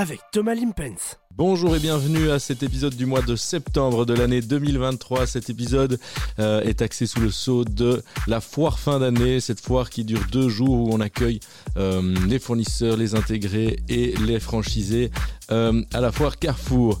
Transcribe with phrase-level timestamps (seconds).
[0.00, 1.18] avec Thomas Limpens.
[1.36, 5.26] Bonjour et bienvenue à cet épisode du mois de septembre de l'année 2023.
[5.26, 6.00] Cet épisode
[6.38, 10.22] euh, est axé sous le sceau de la foire fin d'année, cette foire qui dure
[10.32, 11.40] deux jours où on accueille
[11.76, 15.10] euh, les fournisseurs, les intégrés et les franchisés
[15.50, 16.98] euh, à la foire Carrefour.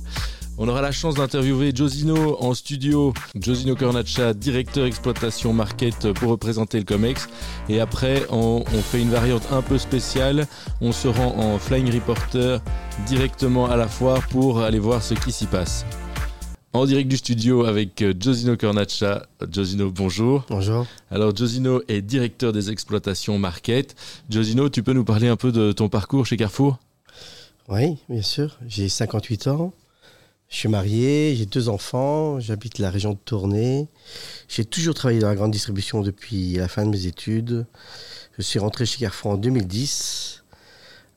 [0.62, 6.76] On aura la chance d'interviewer Josino en studio, Josino Cornaccia, directeur exploitation market pour représenter
[6.76, 7.30] le COMEX.
[7.70, 10.46] Et après, on, fait une variante un peu spéciale.
[10.82, 12.62] On se rend en flying reporter
[13.06, 15.86] directement à la foire pour aller voir ce qui s'y passe.
[16.74, 19.24] En direct du studio avec Josino Cornaccia.
[19.50, 20.44] Josino, bonjour.
[20.50, 20.86] Bonjour.
[21.10, 23.96] Alors, Josino est directeur des exploitations market.
[24.28, 26.78] Josino, tu peux nous parler un peu de ton parcours chez Carrefour?
[27.70, 28.58] Oui, bien sûr.
[28.68, 29.72] J'ai 58 ans.
[30.50, 33.86] Je suis marié, j'ai deux enfants, j'habite la région de Tournai.
[34.48, 37.66] J'ai toujours travaillé dans la grande distribution depuis la fin de mes études.
[38.36, 40.42] Je suis rentré chez Carrefour en 2010.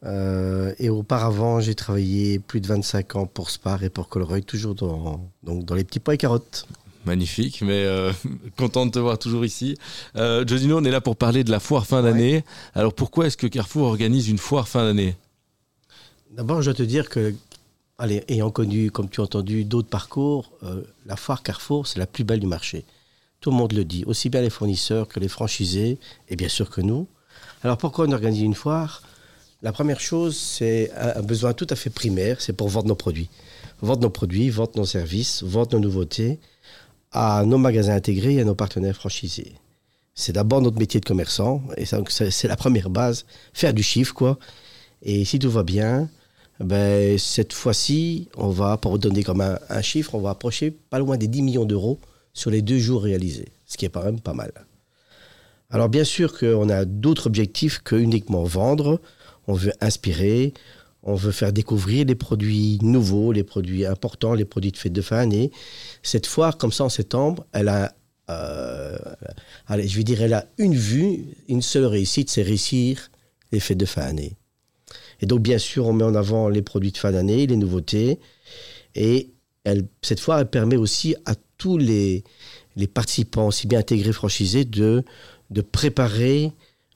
[0.05, 4.75] Euh, et auparavant, j'ai travaillé plus de 25 ans pour Spar et pour Colreuil, toujours
[4.75, 6.67] dans, donc dans les petits pois et carottes.
[7.05, 8.13] Magnifique, mais euh,
[8.57, 9.77] content de te voir toujours ici.
[10.15, 12.43] Euh, Josino, on est là pour parler de la foire fin d'année.
[12.75, 15.15] Alors pourquoi est-ce que Carrefour organise une foire fin d'année?
[16.29, 17.33] D'abord, je dois te dire que
[17.99, 22.07] Allez, ayant connu, comme tu as entendu, d'autres parcours, euh, la foire Carrefour, c'est la
[22.07, 22.85] plus belle du marché.
[23.39, 26.71] Tout le monde le dit, aussi bien les fournisseurs que les franchisés, et bien sûr
[26.71, 27.07] que nous.
[27.63, 29.03] Alors pourquoi on organise une foire?
[29.61, 33.29] La première chose, c'est un besoin tout à fait primaire, c'est pour vendre nos produits.
[33.81, 36.39] Vendre nos produits, vendre nos services, vendre nos nouveautés
[37.11, 39.53] à nos magasins intégrés et à nos partenaires franchisés.
[40.15, 44.39] C'est d'abord notre métier de commerçant, et c'est la première base, faire du chiffre, quoi.
[45.01, 46.09] Et si tout va bien,
[46.63, 51.17] ben, cette fois-ci, on va, pour donner comme un, chiffre, on va approcher pas loin
[51.17, 51.99] des 10 millions d'euros
[52.33, 54.51] sur les deux jours réalisés, ce qui est quand même pas mal.
[55.69, 59.01] Alors bien sûr qu'on a d'autres objectifs que uniquement vendre.
[59.47, 60.53] On veut inspirer,
[61.01, 65.01] on veut faire découvrir les produits nouveaux, les produits importants, les produits de fête de
[65.01, 65.51] fin d'année.
[66.01, 67.93] Cette foire, comme ça en septembre, elle a,
[68.29, 68.97] euh,
[69.67, 73.09] allez, je vais dire, elle a une vue, une seule réussite, c'est réussir
[73.51, 74.37] les fêtes de fin d'année.
[75.23, 78.19] Et donc, bien sûr, on met en avant les produits de fin d'année, les nouveautés.
[78.93, 79.29] Et
[80.01, 82.25] cette fois, elle permet aussi à tous les,
[82.93, 85.01] participants, aussi bien intégrés, franchisés, de,
[85.71, 86.51] préparer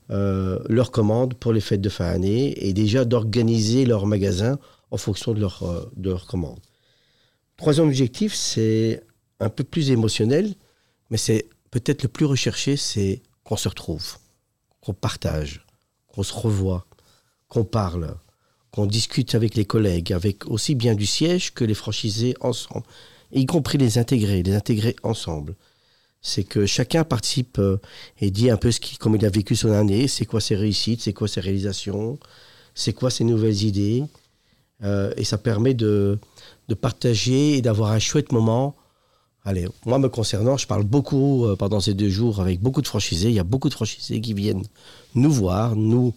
[0.09, 4.59] euh, leurs commandes pour les fêtes de fin d'année et déjà d'organiser leur magasin
[4.91, 6.59] en fonction de, leur, euh, leurs commandes.
[7.55, 9.03] Troisième objectif, c'est
[9.39, 10.53] un peu plus émotionnel,
[11.11, 14.17] mais c'est peut-être le plus recherché, c'est qu'on se retrouve,
[14.81, 15.65] qu'on partage,
[16.09, 16.86] qu'on se revoie,
[17.49, 18.15] qu'on parle,
[18.71, 22.85] qu'on discute avec les collègues, avec aussi bien du siège que les franchisés ensemble,
[23.31, 25.55] y compris les intégrés, les intégrés ensemble.
[26.21, 27.77] C'est que chacun participe euh,
[28.19, 30.55] et dit un peu ce qui, comment il a vécu son année, c'est quoi ses
[30.55, 32.17] réussites, c'est quoi ses réalisations,
[32.73, 34.03] c'est quoi ses nouvelles idées.
[34.83, 36.19] Euh, et ça permet de,
[36.67, 38.75] de partager et d'avoir un chouette moment.
[39.45, 42.87] Allez, moi me concernant, je parle beaucoup euh, pendant ces deux jours avec beaucoup de
[42.87, 43.29] franchisés.
[43.29, 44.63] Il y a beaucoup de franchisés qui viennent
[45.15, 46.13] nous voir, nous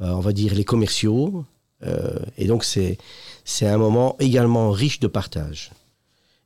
[0.00, 1.44] on va dire, les commerciaux.
[1.84, 2.98] Euh, et donc, c'est,
[3.44, 5.70] c'est un moment également riche de partage.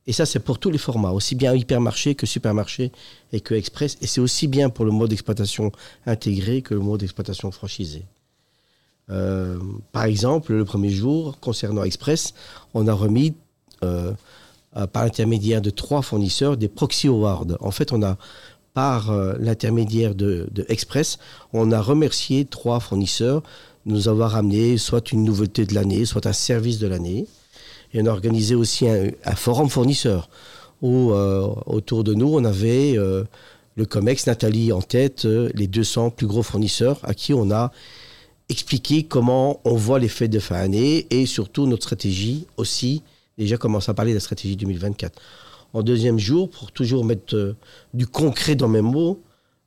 [0.05, 2.91] Et ça, c'est pour tous les formats, aussi bien hypermarché que supermarché
[3.31, 3.97] et que express.
[4.01, 5.71] Et c'est aussi bien pour le mode d'exploitation
[6.05, 8.03] intégré que le mode d'exploitation franchisé.
[9.09, 9.59] Euh,
[9.91, 12.33] par exemple, le premier jour, concernant Express,
[12.73, 13.33] on a remis,
[14.91, 17.45] par l'intermédiaire de trois fournisseurs, des proxy awards.
[17.59, 18.17] En fait, on a
[18.73, 21.19] par euh, l'intermédiaire de, Express,
[21.53, 23.43] on a remercié trois fournisseurs
[23.85, 27.27] de nous avoir amené soit une nouveauté de l'année, soit un service de l'année.
[27.93, 30.29] Et on a organisé aussi un, forum fournisseur
[30.81, 33.23] où euh, autour de nous, on avait euh,
[33.75, 37.71] le COMEX, Nathalie en tête, les 200 plus gros fournisseurs à qui on a
[38.49, 43.03] expliqué comment on voit les fêtes de fin d'année et surtout notre stratégie aussi.
[43.37, 45.19] Déjà commencer à parler de la stratégie 2024
[45.73, 47.55] en deuxième jour, pour toujours mettre euh,
[47.93, 49.21] du concret dans mes mots,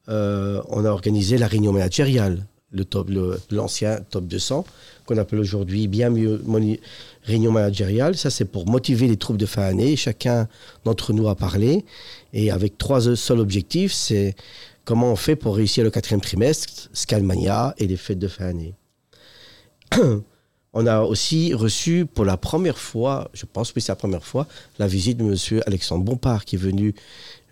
[0.09, 3.11] euh, on a organisé la réunion managériale, le top,
[3.51, 4.65] l'ancien top 200,
[5.05, 6.41] qu'on appelle aujourd'hui bien mieux
[7.25, 8.17] réunion managériale.
[8.17, 9.97] Ça, c'est pour motiver les troupes de fin d'année.
[9.97, 10.49] Chacun
[10.85, 11.85] d'entre nous a parlé.
[12.33, 14.37] Et avec trois seuls objectifs, c'est
[14.85, 18.75] comment on fait pour réussir le quatrième trimestre, Scalmania et les fêtes de fin d'année.
[20.79, 24.47] On a aussi reçu pour la première fois, je pense que c'est la première fois,
[24.79, 25.63] la visite de M.
[25.67, 26.95] Alexandre Bompard, qui est venu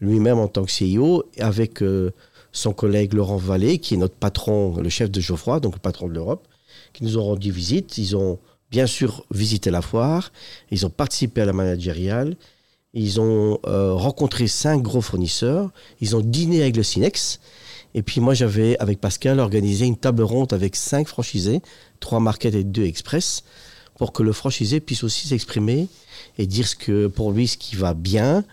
[0.03, 2.11] lui-même en tant que CEO, avec euh,
[2.53, 6.06] son collègue Laurent Vallée, qui est notre patron, le chef de Geoffroy, donc le patron
[6.06, 6.47] de l'Europe,
[6.93, 7.97] qui nous ont rendu visite.
[7.97, 8.38] Ils ont
[8.71, 10.31] bien sûr visité la foire,
[10.70, 12.37] ils ont participé à la managériale,
[12.93, 15.70] ils ont euh, rencontré cinq gros fournisseurs,
[16.03, 17.41] ils ont dîné avec le Cinex,
[17.94, 21.62] et puis moi, j'avais, avec Pascal, organisé une table ronde avec cinq franchisés,
[22.05, 23.45] trois markets et deux express,
[23.97, 25.89] pour que le franchisé puisse aussi s'exprimer
[26.37, 28.45] et dire ce que pour lui ce qui va bien,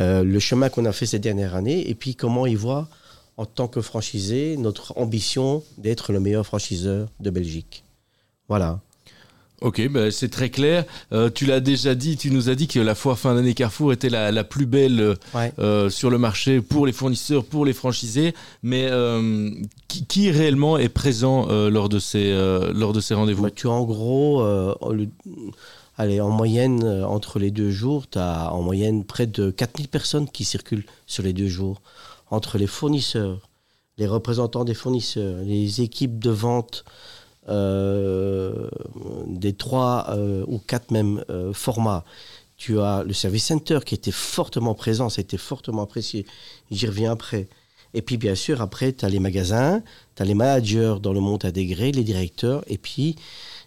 [0.00, 2.88] euh, le chemin qu'on a fait ces dernières années, et puis comment il voit
[3.36, 7.84] en tant que franchisé notre ambition d'être le meilleur franchiseur de Belgique.
[8.48, 8.80] Voilà.
[9.60, 10.84] Ok, bah, c'est très clair.
[11.12, 13.92] Euh, tu l'as déjà dit, tu nous as dit que la foire fin d'année Carrefour
[13.92, 15.16] était la, la plus belle
[15.58, 18.34] euh, sur le marché pour les fournisseurs, pour les franchisés.
[18.62, 19.50] Mais euh,
[19.88, 22.32] qui, qui, réellement est présent lors de ces,
[22.72, 23.42] lors de ces rendez-vous?
[23.42, 24.44] Bah, Tu as en gros,
[24.92, 25.08] le,
[25.96, 30.28] allez, en moyenne, entre les deux jours, tu as en moyenne près de 4000 personnes
[30.28, 31.82] qui circulent sur les deux jours.
[32.30, 33.48] Entre les fournisseurs,
[33.96, 37.17] les représentants des fournisseurs, les équipes de vente euh,
[39.26, 42.04] des trois euh, ou quatre mêmes euh, formats.
[42.56, 46.26] Tu as le service center qui était fortement présent, ça a été fortement apprécié.
[46.70, 47.48] J'y reviens après.
[47.94, 49.82] Et puis bien sûr, après, tu as les magasins,
[50.16, 53.16] tu as les managers dans le monde intégré, les directeurs, et puis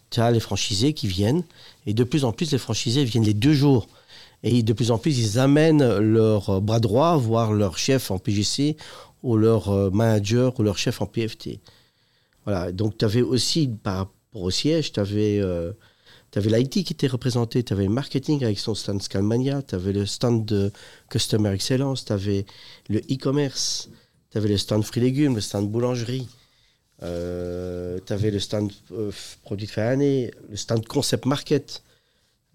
[0.10, 1.44] tu as les franchisés qui viennent.
[1.88, 3.88] Et de plus en plus, les franchisés viennent les deux jours.
[4.44, 8.76] Et de plus en plus, ils amènent leur bras droit, voire leur chef en PGC,
[9.24, 11.60] ou leur manager, ou leur chef en PFT.
[12.46, 15.72] Voilà, donc tu avais aussi, par rapport au siège, tu avais, euh,
[16.36, 20.06] l'IT qui était représenté, tu avais le marketing avec son stand Scalmania, tu avais le
[20.06, 20.72] stand
[21.10, 22.46] Customer Excellence, tu avais
[22.90, 23.90] le e-commerce,
[24.32, 26.28] tu avais le stand fruits légumes, le stand boulangerie,
[27.04, 29.12] euh, tu avais le stand euh,
[29.44, 31.84] produits de fin d'année, le stand concept market.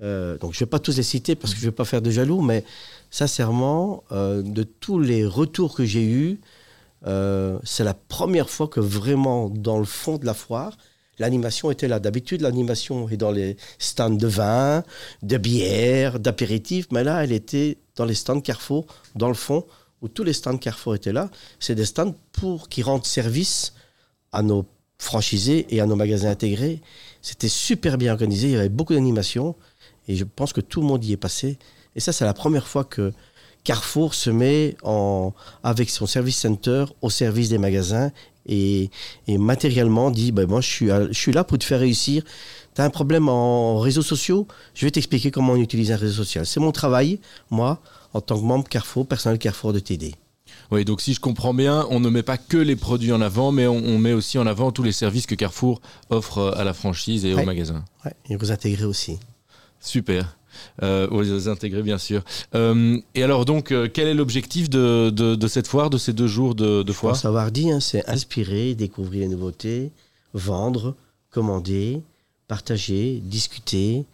[0.03, 1.85] Euh, donc je ne vais pas tous les citer parce que je ne vais pas
[1.85, 2.65] faire de jaloux, mais
[3.11, 6.41] sincèrement, de tous les retours que j'ai eus,
[7.07, 10.77] euh, c'est la première fois que vraiment, dans le fond de la foire,
[11.19, 12.01] l'animation était là.
[12.01, 14.83] D'habitude, l'animation est dans les stands de vin,
[15.23, 19.65] de bière, d'apéritifs, mais là, elle était dans les stands Carrefour, dans le fond,
[20.03, 21.31] où tous les stands Carrefour étaient là.
[21.61, 23.73] C'est des stands pour qui rendent service
[24.33, 24.67] à nos
[24.99, 26.81] franchisés et à nos magasins intégrés.
[27.23, 29.55] C'était super bien organisé, il y avait beaucoup d'animation,
[30.09, 31.59] et je pense que tout le monde y est passé.
[31.95, 33.13] Et ça, c'est la première fois que
[33.67, 35.33] Carrefour se met en,
[35.65, 38.13] avec son service center au service des magasins
[38.49, 38.91] et,
[39.27, 42.23] matériellement dit ben, moi, je suis, je suis là pour te faire réussir.
[42.77, 44.47] Tu as un problème en réseaux sociaux?
[44.73, 46.47] Je vais t'expliquer comment on utilise un réseau social.
[46.47, 47.19] C'est mon travail,
[47.51, 47.81] moi,
[48.15, 50.15] en tant que membre Carrefour, personnel Carrefour, de t'aider.
[50.71, 53.51] Oui, donc si je comprends bien, on ne met pas que les produits en avant,
[53.51, 55.81] mais on, met aussi en avant tous les services que Carrefour
[56.11, 57.85] offre à la franchise et aux magasins.
[58.05, 59.19] Oui, et vous intégrer aussi.
[59.81, 60.37] Super.
[60.83, 62.23] Euh, aux intégrer bien sûr.
[62.55, 66.55] Euh, et alors donc, euh, quel est l'objectif de, cette foire, de ces deux jours
[66.55, 67.17] de, foire?
[67.17, 69.93] Savoir dit, hein, c'est inspirer, découvrir les nouveautés,
[70.35, 70.95] vendre,
[71.31, 72.03] commander,
[72.49, 74.05] partager, discuter.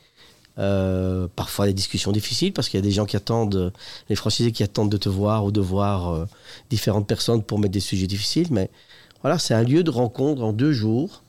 [1.36, 3.72] parfois des discussions difficiles parce qu'il y a des gens qui attendent,
[4.08, 6.26] les franchisés qui attendent de te voir ou de voir
[6.70, 8.48] différentes personnes pour mettre des sujets difficiles.
[8.50, 8.70] Mais
[9.22, 11.21] voilà, c'est un lieu de rencontre en deux jours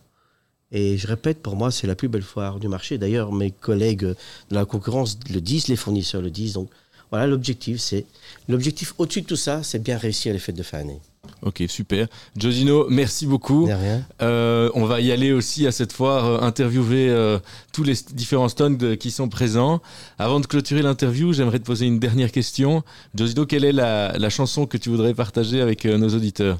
[0.73, 2.97] et je répète, pour moi, c'est la plus belle foire du marché.
[2.97, 4.15] D'ailleurs, mes collègues de
[4.49, 6.53] la concurrence le disent, les fournisseurs le disent.
[6.53, 6.69] Donc
[7.11, 8.05] voilà, l'objectif, c'est
[8.49, 10.99] l'objectif au-dessus de tout ça, c'est bien réussir les fêtes de fin d'année.
[11.43, 12.07] Ok, super.
[12.37, 13.67] Josino, merci beaucoup.
[13.67, 14.03] De rien.
[14.21, 17.37] Euh, on va y aller aussi à cette foire, euh, interviewer euh,
[17.71, 19.81] tous les différents stands qui sont présents.
[20.17, 22.83] Avant de clôturer l'interview, j'aimerais te poser une dernière question.
[23.13, 26.57] Josino, quelle est la, la chanson que tu voudrais partager avec nos auditeurs?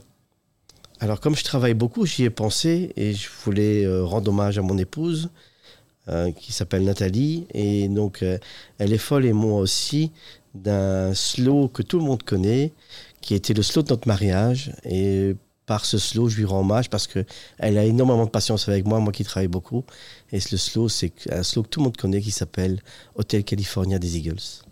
[1.03, 4.61] Alors, comme je travaille beaucoup, j'y ai pensé et je voulais euh, rendre hommage à
[4.61, 5.31] mon épouse,
[6.07, 7.45] euh, qui s'appelle Nathalie.
[7.53, 8.37] Et donc, euh,
[8.77, 10.13] elle est folle et moi aussi
[10.55, 12.71] d'un slow que tout le monde connaît,
[13.19, 14.71] qui était le slow de notre mariage.
[14.85, 17.25] Et par ce slow, je lui rends hommage parce qu'elle
[17.59, 19.83] a énormément de patience avec moi, moi qui travaille beaucoup.
[20.31, 22.81] Et le slow, c'est un slow que tout le monde connaît qui s'appelle
[23.15, 24.62] Hotel California des Eagles.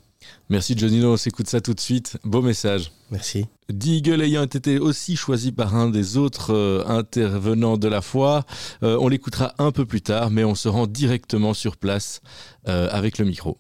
[0.51, 2.17] Merci Johnino, on s'écoute ça tout de suite.
[2.25, 2.91] Beau message.
[3.10, 3.46] Merci.
[3.70, 8.43] Deagle ayant été aussi choisi par un des autres euh, intervenants de la foire,
[8.84, 12.20] euh, on l'écoutera un peu plus tard, mais on se rend directement sur place
[12.67, 13.60] euh, avec le micro.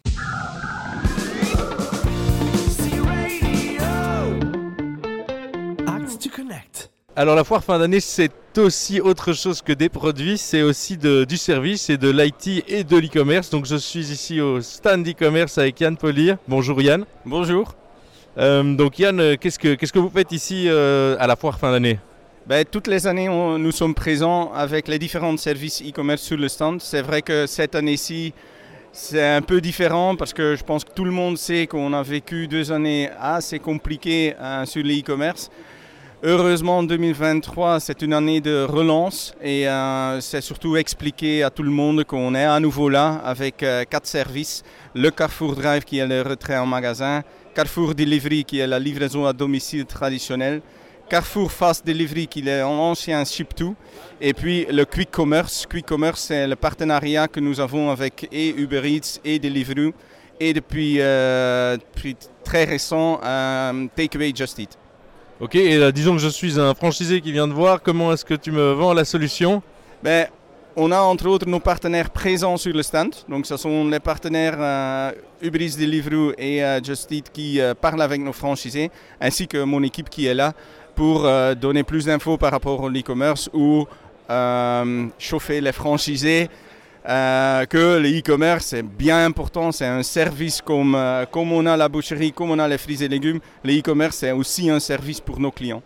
[7.13, 11.35] Alors la foire fin d'année, c'est aussi autre chose que des produits, c'est aussi du
[11.35, 13.49] service, c'est de l'IT et de l'e-commerce.
[13.49, 16.37] Donc je suis ici au stand e-commerce avec Yann Polir.
[16.47, 17.03] Bonjour Yann.
[17.25, 17.75] Bonjour.
[18.37, 21.59] Euh, donc Yann, euh, qu'est-ce que, qu'est-ce que vous faites ici euh, à la foire
[21.59, 21.99] fin d'année?
[22.47, 26.79] Ben, toutes les années, nous sommes présents avec les différents services e-commerce sur le stand.
[26.79, 28.33] C'est vrai que cette année-ci,
[28.93, 32.03] c'est un peu différent parce que je pense que tout le monde sait qu'on a
[32.03, 35.51] vécu deux années assez compliquées sur le e-commerce.
[36.23, 41.71] Heureusement, 2023, c'est une année de relance et euh, c'est surtout expliquer à tout le
[41.71, 44.61] monde qu'on est à nouveau là avec euh, quatre services.
[44.93, 47.23] Le Carrefour Drive qui est le retrait en magasin,
[47.55, 50.61] Carrefour Delivery qui est la livraison à domicile traditionnelle,
[51.09, 53.73] Carrefour Fast Delivery, qui est en ancien Ship2.
[54.21, 55.65] Et puis le Quick Commerce.
[55.65, 59.91] Quick Commerce, c'est le partenariat que nous avons avec et Uber Eats et Deliveroo.
[60.39, 61.77] Et depuis, euh,
[62.43, 63.19] très récent,
[63.95, 64.80] Takeaway Just Eat.
[65.41, 68.23] Ok, et là, disons que je suis un franchisé qui vient de voir, comment est-ce
[68.23, 69.63] que tu me vends la solution?
[70.03, 70.27] Ben,
[70.75, 73.15] on a entre autres nos partenaires présents sur le stand.
[73.27, 77.73] Donc, ce sont les partenaires euh, Uber Eats, Deliveroo et euh, Just Eat qui euh,
[77.73, 80.53] parlent avec nos franchisés, ainsi que mon équipe qui est là
[80.93, 83.87] pour euh, donner plus d'infos par rapport au e-commerce ou
[84.29, 86.51] euh, chauffer les franchisés.
[87.07, 91.75] Euh, que le e-commerce c'est bien important, c'est un service comme, euh, comme on a
[91.75, 93.39] la boucherie, comme on a les fruits et légumes.
[93.63, 95.81] Le e-commerce c'est aussi un service pour nos clients.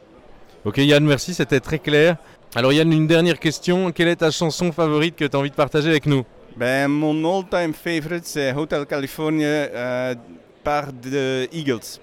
[0.65, 2.17] Ok Yann, merci, c'était très clair.
[2.55, 5.55] Alors Yann, une dernière question, quelle est ta chanson favorite que tu as envie de
[5.55, 6.23] partager avec nous?
[6.55, 10.15] Ben, mon all-time favorite, c'est Hotel California euh,
[10.63, 11.99] par The Eagles.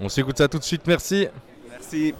[0.00, 1.26] On s'écoute ça tout de suite, merci.
[1.70, 2.14] Merci.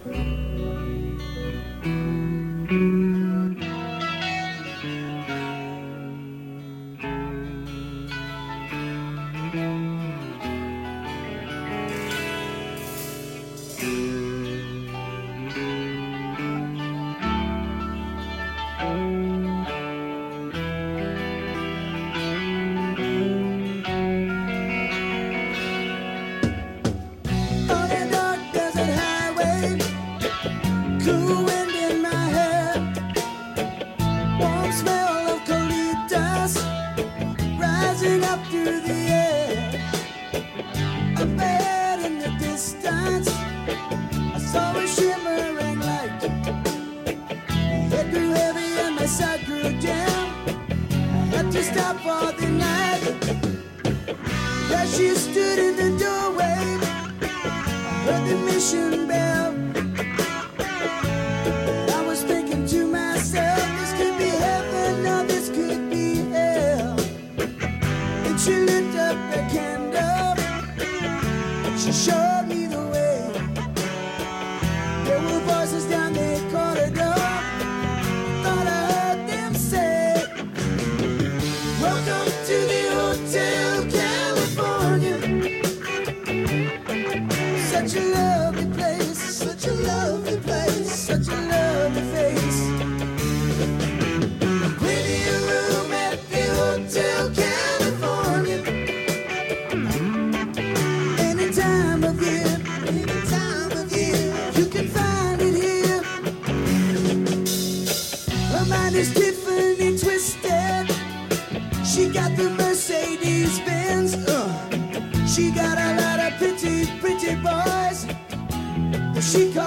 [119.37, 119.66] We comes.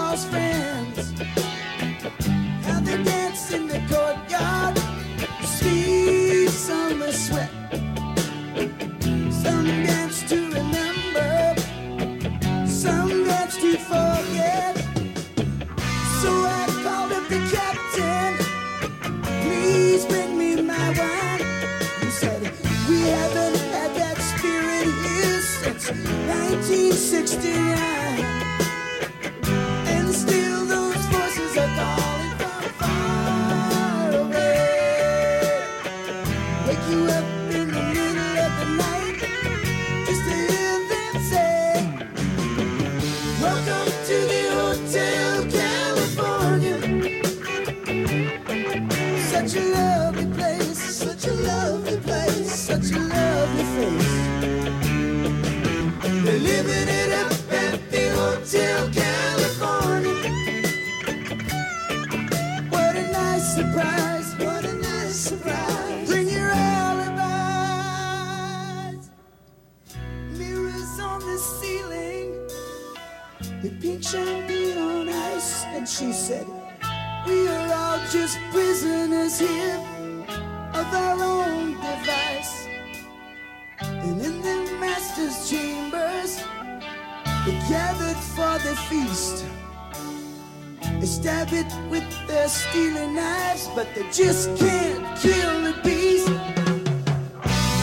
[92.69, 96.29] Stealing knives, but they just can't kill the beast.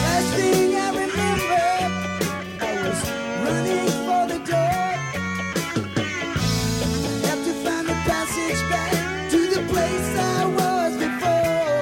[0.03, 1.67] Last thing I remember,
[2.61, 2.99] I was
[3.43, 4.87] running for the door.
[7.27, 8.91] Have to find the passage back
[9.31, 11.81] to the place I was before.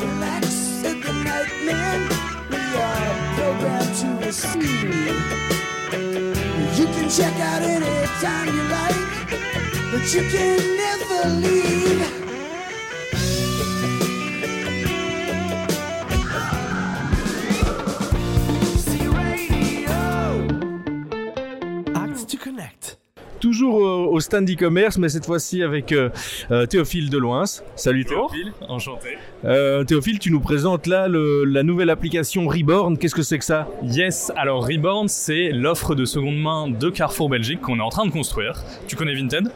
[0.00, 0.46] Relax,
[0.80, 1.98] said the nightman.
[2.50, 5.18] We are programmed to receive.
[6.78, 8.67] You can check out any time you
[10.14, 12.08] you can never leave.
[18.76, 19.92] See radio.
[21.94, 22.98] Acts to Connect.
[23.40, 26.08] Toujours au, au stand e-commerce, mais cette fois-ci avec euh,
[26.50, 27.44] euh, Théophile Deloins.
[27.76, 28.52] Salut Théophile.
[28.68, 29.10] Enchanté.
[29.44, 32.98] Euh, Théophile, tu nous présentes là le- la nouvelle application Reborn.
[32.98, 33.68] Qu'est-ce que c'est que ça?
[33.84, 38.06] Yes, alors Reborn, c'est l'offre de seconde main de Carrefour Belgique qu'on est en train
[38.06, 38.64] de construire.
[38.88, 39.50] Tu connais Vinted?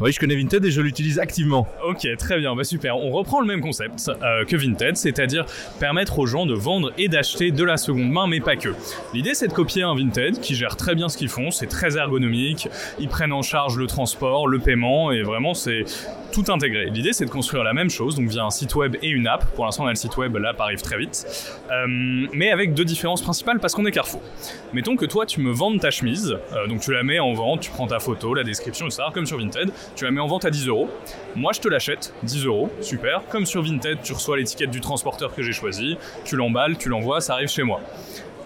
[0.00, 1.68] Oui, je connais Vinted et je l'utilise activement.
[1.86, 2.96] Ok, très bien, bah super.
[2.96, 5.46] On reprend le même concept euh, que Vinted, c'est-à-dire
[5.78, 8.70] permettre aux gens de vendre et d'acheter de la seconde main, mais pas que.
[9.12, 11.96] L'idée, c'est de copier un Vinted qui gère très bien ce qu'ils font, c'est très
[11.96, 15.84] ergonomique, ils prennent en charge le transport, le paiement, et vraiment, c'est
[16.32, 16.86] tout intégré.
[16.86, 19.44] L'idée, c'est de construire la même chose, donc via un site web et une app.
[19.54, 21.24] Pour l'instant, on a le site web, l'app arrive très vite.
[21.70, 21.86] Euh,
[22.32, 24.20] mais avec deux différences principales parce qu'on est Carrefour.
[24.72, 27.60] Mettons que toi, tu me vends ta chemise, euh, donc tu la mets en vente,
[27.60, 30.44] tu prends ta photo, la description, etc., comme sur Vinted, tu la mets en vente
[30.44, 30.88] à 10 euros.
[31.36, 33.22] Moi, je te l'achète, 10 euros, super.
[33.30, 37.20] Comme sur Vinted, tu reçois l'étiquette du transporteur que j'ai choisi, tu l'emballes, tu l'envoies,
[37.20, 37.80] ça arrive chez moi.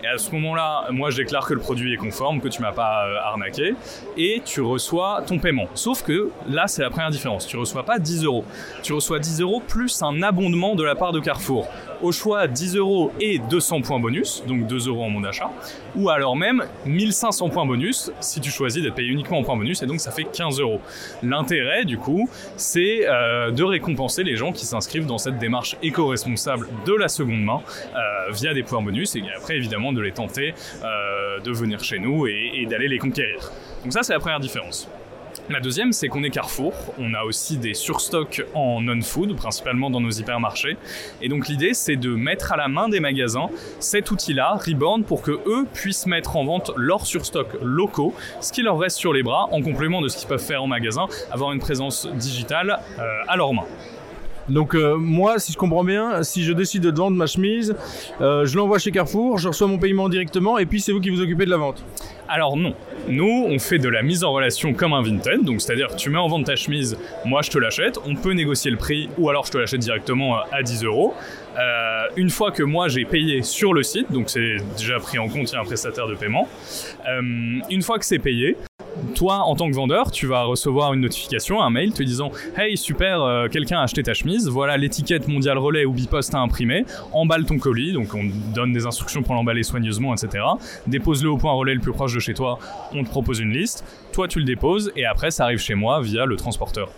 [0.02, 2.72] Et à ce moment-là, moi, je déclare que le produit est conforme, que tu m'as
[2.72, 3.74] pas euh, arnaqué,
[4.16, 5.66] et tu reçois ton paiement.
[5.74, 7.46] Sauf que là, c'est la première différence.
[7.46, 8.44] Tu reçois pas 10 euros.
[8.82, 11.66] Tu reçois 10 euros plus un abondement de la part de Carrefour.
[12.00, 15.50] Au choix, 10 euros et 200 points bonus, donc 2 euros en mon d'achat,
[15.96, 19.82] ou alors même 1500 points bonus si tu choisis d'être payé uniquement en points bonus,
[19.82, 20.80] et donc ça fait 15 euros.
[21.24, 26.68] L'intérêt, du coup, c'est euh, de récompenser les gens qui s'inscrivent dans cette démarche éco-responsable
[26.86, 27.60] de la seconde main
[27.94, 31.98] euh, via des points bonus, et après, évidemment, de les tenter euh, de venir chez
[31.98, 33.50] nous et, et d'aller les conquérir.
[33.82, 34.88] Donc ça, c'est la première différence.
[35.50, 36.74] La deuxième, c'est qu'on est Carrefour.
[36.98, 40.76] On a aussi des surstocks en non-food, principalement dans nos hypermarchés.
[41.22, 45.22] Et donc l'idée, c'est de mettre à la main des magasins cet outil-là, Reborn, pour
[45.22, 49.22] que eux puissent mettre en vente leurs surstocks locaux, ce qui leur reste sur les
[49.22, 53.02] bras, en complément de ce qu'ils peuvent faire en magasin, avoir une présence digitale euh,
[53.26, 53.64] à leurs mains.
[54.48, 57.74] Donc euh, moi, si je comprends bien, si je décide de vendre ma chemise,
[58.20, 61.10] euh, je l'envoie chez Carrefour, je reçois mon paiement directement et puis c'est vous qui
[61.10, 61.84] vous occupez de la vente.
[62.28, 62.74] Alors non,
[63.08, 66.18] nous on fait de la mise en relation comme un Vinted, donc c'est-à-dire tu mets
[66.18, 69.46] en vente ta chemise, moi je te l'achète, on peut négocier le prix ou alors
[69.46, 71.14] je te l'achète directement à 10 euros.
[71.58, 75.28] Euh, Une fois que moi j'ai payé sur le site, donc c'est déjà pris en
[75.28, 76.48] compte, il y a un prestataire de paiement,
[77.08, 77.20] euh,
[77.70, 78.56] une fois que c'est payé,
[79.14, 82.76] toi, en tant que vendeur, tu vas recevoir une notification, un mail te disant Hey,
[82.76, 86.84] super, euh, quelqu'un a acheté ta chemise, voilà l'étiquette mondial relais ou bipost à imprimer,
[87.12, 90.44] emballe ton colis, donc on donne des instructions pour l'emballer soigneusement, etc.
[90.86, 92.58] Dépose-le au point relais le plus proche de chez toi,
[92.92, 96.00] on te propose une liste, toi tu le déposes et après ça arrive chez moi
[96.00, 96.90] via le transporteur.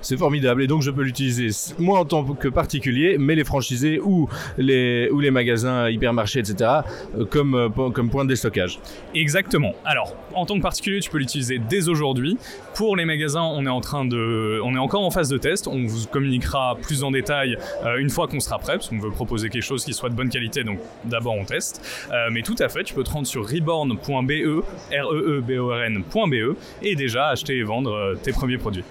[0.00, 4.00] C'est formidable et donc je peux l'utiliser moi en tant que particulier, mais les franchisés
[4.00, 6.70] ou les, ou les magasins hypermarchés, etc.,
[7.16, 8.78] euh, comme, euh, comme point de déstockage.
[9.14, 9.74] Exactement.
[9.84, 12.38] Alors, en tant que particulier, tu peux l'utiliser dès aujourd'hui.
[12.74, 15.66] Pour les magasins, on est en train de, on est encore en phase de test.
[15.66, 19.10] On vous communiquera plus en détail euh, une fois qu'on sera prêt, parce qu'on veut
[19.10, 20.64] proposer quelque chose qui soit de bonne qualité.
[20.64, 21.84] Donc, d'abord, on teste.
[22.30, 25.70] Mais tout à fait, tu peux te rendre sur reborn.be, r e e b o
[25.70, 28.84] r n.be, et déjà acheter et vendre tes premiers produits.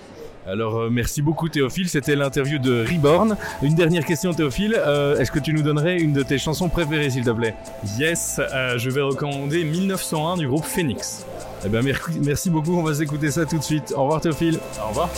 [0.47, 3.35] Alors euh, merci beaucoup Théophile, c'était l'interview de Reborn.
[3.61, 7.09] Une dernière question Théophile, Euh, est-ce que tu nous donnerais une de tes chansons préférées
[7.09, 7.55] s'il te plaît?
[7.97, 11.25] Yes, euh, je vais recommander 1901 du groupe Phoenix.
[11.65, 13.93] Eh bien merci, merci beaucoup, on va s'écouter ça tout de suite.
[13.95, 14.59] Au revoir Théophile.
[14.83, 15.09] Au revoir.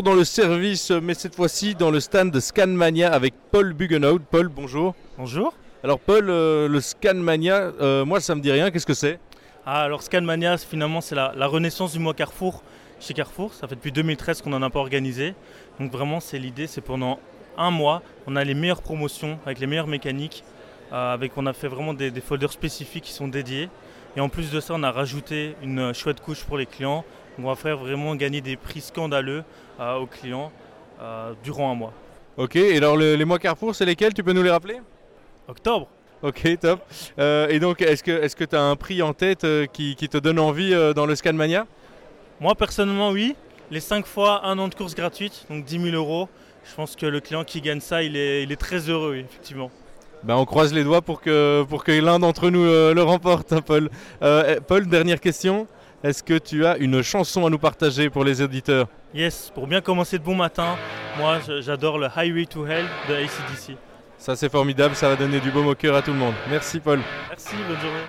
[0.00, 4.20] Toujours dans le service, mais cette fois-ci dans le stand de Scanmania avec Paul Bugenhout.
[4.30, 4.94] Paul, bonjour.
[5.18, 5.52] Bonjour.
[5.84, 9.18] Alors Paul, euh, le Scanmania, euh, moi ça me dit rien, qu'est-ce que c'est?
[9.66, 12.62] Ah, alors Scanmania, finalement, c'est la, la renaissance du mois Carrefour
[12.98, 13.52] chez Carrefour.
[13.52, 15.34] Ça fait depuis 2013 qu'on n'en a pas organisé.
[15.78, 17.20] Donc vraiment, c'est l'idée, c'est pendant
[17.58, 20.44] un mois, on a les meilleures promotions avec les meilleures mécaniques.
[20.94, 23.68] euh, avec, on a fait vraiment des, des folders spécifiques qui sont dédiés.
[24.16, 27.04] Et en plus de ça, on a rajouté une chouette couche pour les clients.
[27.38, 29.42] Donc on va faire vraiment gagner des prix scandaleux
[29.80, 30.52] euh, aux clients
[31.00, 31.92] euh, durant un mois.
[32.36, 34.14] Ok, et alors le- les mois Carrefour, c'est lesquels?
[34.14, 34.80] Tu peux nous les rappeler?
[35.48, 35.88] Octobre
[36.22, 36.80] Ok, top.
[37.18, 40.08] Euh, et donc, est-ce que est-ce que tu as un prix en tête qui, qui
[40.08, 41.66] te donne envie dans le Scanmania
[42.40, 43.34] Moi personnellement oui,
[43.70, 46.28] les 5 fois un an de course gratuite, donc 10 000 euros.
[46.62, 49.70] Je pense que le client qui gagne ça, il est, il est très heureux, effectivement.
[50.22, 53.62] ben, On croise les doigts pour que, pour que l'un d'entre nous le remporte, hein,
[53.62, 53.88] Paul.
[54.22, 55.66] Euh, eh, Paul, dernière question.
[56.02, 59.82] Est-ce que tu as une chanson à nous partager pour les auditeurs Yes, pour bien
[59.82, 60.76] commencer de bon matin,
[61.18, 63.76] moi j'adore le Highway to Hell de ACDC.
[64.16, 66.34] Ça c'est formidable, ça va donner du baume au cœur à tout le monde.
[66.48, 67.00] Merci Paul.
[67.28, 68.06] Merci, bonne journée.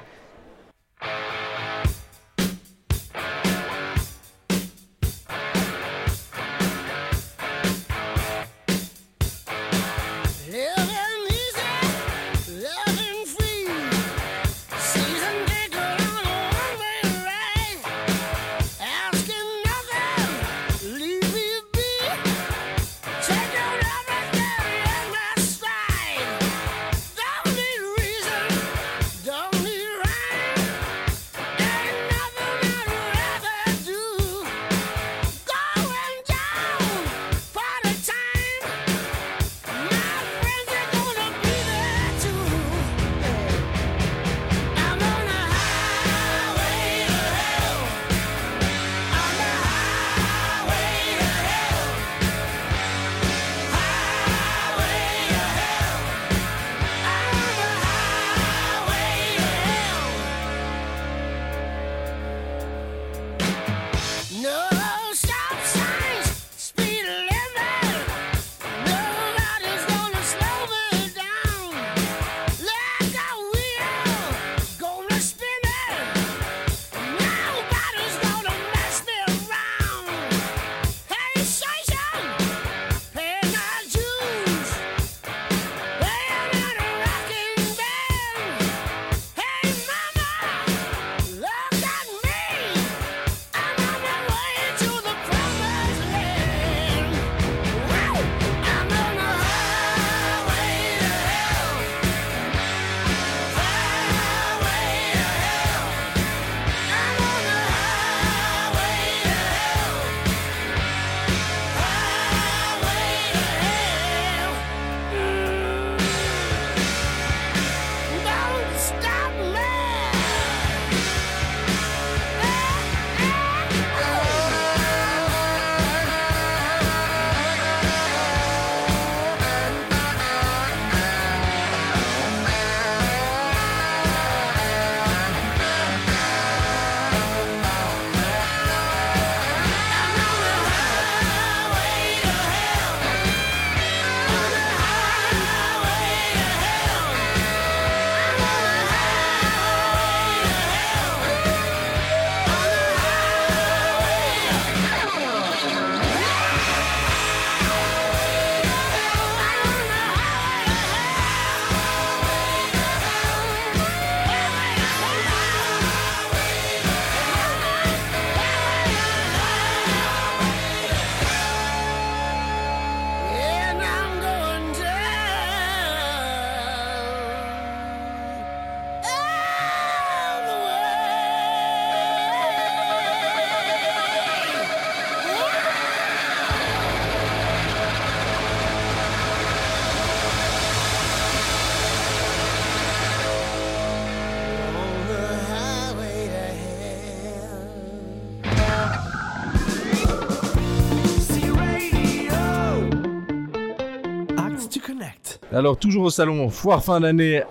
[205.54, 207.44] Alors toujours au salon, foire fin d'année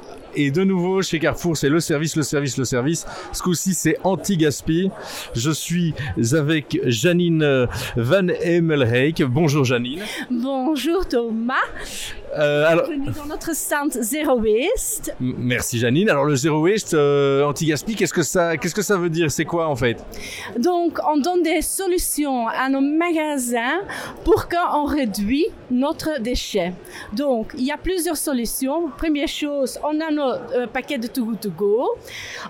[0.46, 3.06] et de nouveau chez Carrefour, c'est le service, le service, le service.
[3.32, 4.90] Ce coup-ci, c'est anti-gaspi.
[5.34, 5.94] Je suis
[6.32, 9.22] avec Janine euh, Van Emelheik.
[9.24, 10.00] Bonjour Janine.
[10.30, 11.54] Bonjour Thomas,
[12.38, 15.12] Euh, alors, bienvenue dans notre stand Zero Waste.
[15.18, 16.08] merci Janine.
[16.08, 19.32] Alors le zero waste, euh, anti-gaspi, qu'est-ce que ça, qu'est-ce que ça veut dire?
[19.32, 19.96] C'est quoi en fait?
[20.56, 23.80] Donc on donne des solutions à nos magasins
[24.24, 26.72] pour qu'on réduit notre déchet.
[27.12, 28.90] Donc il y a plusieurs solutions.
[28.96, 31.88] Première chose, on a nos euh, paquets de Too Good To Go.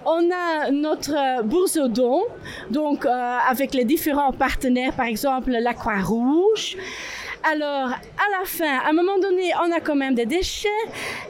[0.04, 2.24] On a notre euh, bourse aux dons,
[2.70, 6.76] donc euh, avec les différents partenaires, par exemple la Croix-Rouge.
[7.42, 10.68] Alors, à la fin, à un moment donné, on a quand même des déchets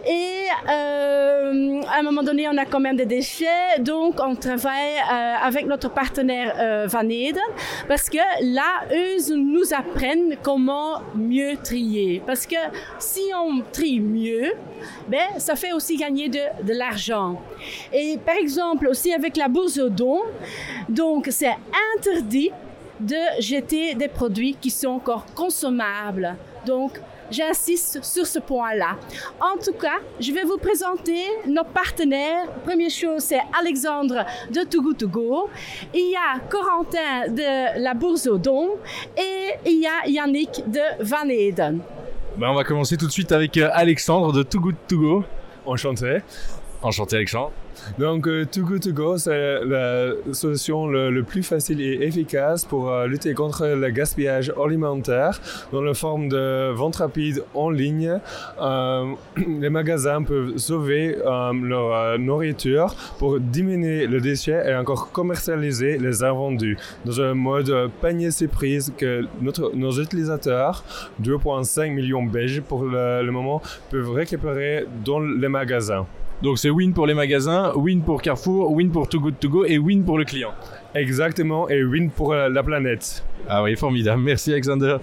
[0.04, 3.78] et euh, à un moment donné, on a quand même des déchets.
[3.78, 7.38] Donc, on travaille euh, avec notre partenaire euh, Van Eden
[7.86, 12.20] parce que là, eux nous apprennent comment mieux trier.
[12.26, 12.56] Parce que
[12.98, 14.52] si on trie mieux,
[15.06, 16.40] ben, ça fait aussi gagner de,
[16.72, 17.40] l'argent.
[17.92, 20.22] Et par exemple, aussi avec la bourse aux dons,
[20.88, 21.56] donc c'est
[21.96, 22.50] interdit
[23.00, 26.36] de jeter des produits qui sont encore consommables.
[26.66, 28.96] Donc, j'insiste sur ce point-là.
[29.40, 32.46] En tout cas, je vais vous présenter nos partenaires.
[32.64, 35.50] Première chose, c'est Alexandre de Too Good To Go.
[35.94, 38.70] Il y a Corentin de la Bourse aux dons
[39.16, 41.80] et il y a Yannick de Van Eden.
[42.36, 45.24] Ben, On va commencer tout de suite avec euh, Alexandre de Too Good.
[45.66, 46.18] Enchanté.
[46.82, 47.52] Enchanté Alexandre.
[47.98, 52.90] Donc, euh, Too Good To Go, c'est la solution le, plus facile et efficace pour
[52.90, 55.40] euh, lutter contre le gaspillage alimentaire
[55.72, 58.18] dans la forme de vente rapide en ligne.
[58.60, 59.12] Euh,
[59.60, 66.76] les magasins peuvent sauver leur nourriture pour diminuer le déchet et encore commercialiser les invendus
[67.04, 70.84] dans un mode panier surprise que notre, nos utilisateurs,
[71.22, 76.06] 2,5 millions belges pour le moment, peuvent récupérer dans les magasins.
[76.42, 79.64] Donc c'est win pour les magasins, win pour Carrefour, win pour Too Good To Go
[79.66, 80.52] et win pour le client.
[80.94, 83.22] Exactement, et win pour euh, la planète.
[83.46, 84.22] Ah oui, formidable.
[84.22, 84.96] Merci Alexander.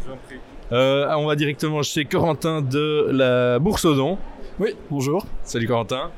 [0.71, 4.17] Euh, on va directement chez Corentin de la Bourse aux dons.
[4.59, 5.27] Oui, bonjour.
[5.43, 6.09] Salut Corentin.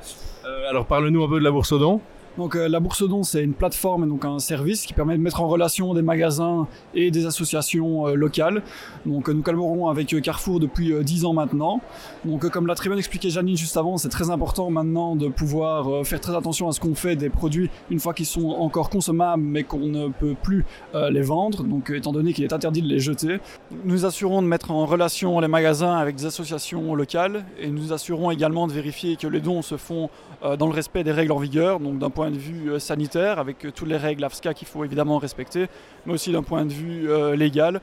[0.45, 1.99] Euh, alors parle-nous un peu de la Bourse aux dons.
[2.39, 5.21] Donc euh, la Bourse Don, c'est une plateforme et donc un service qui permet de
[5.21, 8.63] mettre en relation des magasins et des associations euh, locales.
[9.05, 11.81] Donc euh, nous collaborons avec Carrefour depuis euh, 10 ans maintenant.
[12.25, 15.29] Donc euh, comme l'a très bien expliqué Janine juste avant, c'est très important maintenant de
[15.29, 18.49] pouvoir euh, faire très attention à ce qu'on fait des produits une fois qu'ils sont
[18.49, 21.63] encore consommables mais qu'on ne peut plus euh, les vendre.
[21.63, 23.39] Donc étant donné qu'il est interdit de les jeter,
[23.85, 28.31] nous assurons de mettre en relation les magasins avec des associations locales et nous assurons
[28.31, 30.09] également de vérifier que les dons se font
[30.41, 33.87] dans le respect des règles en vigueur, donc d'un point de vue sanitaire, avec toutes
[33.87, 35.67] les règles AFSCA qu'il faut évidemment respecter,
[36.05, 37.81] mais aussi d'un point de vue légal,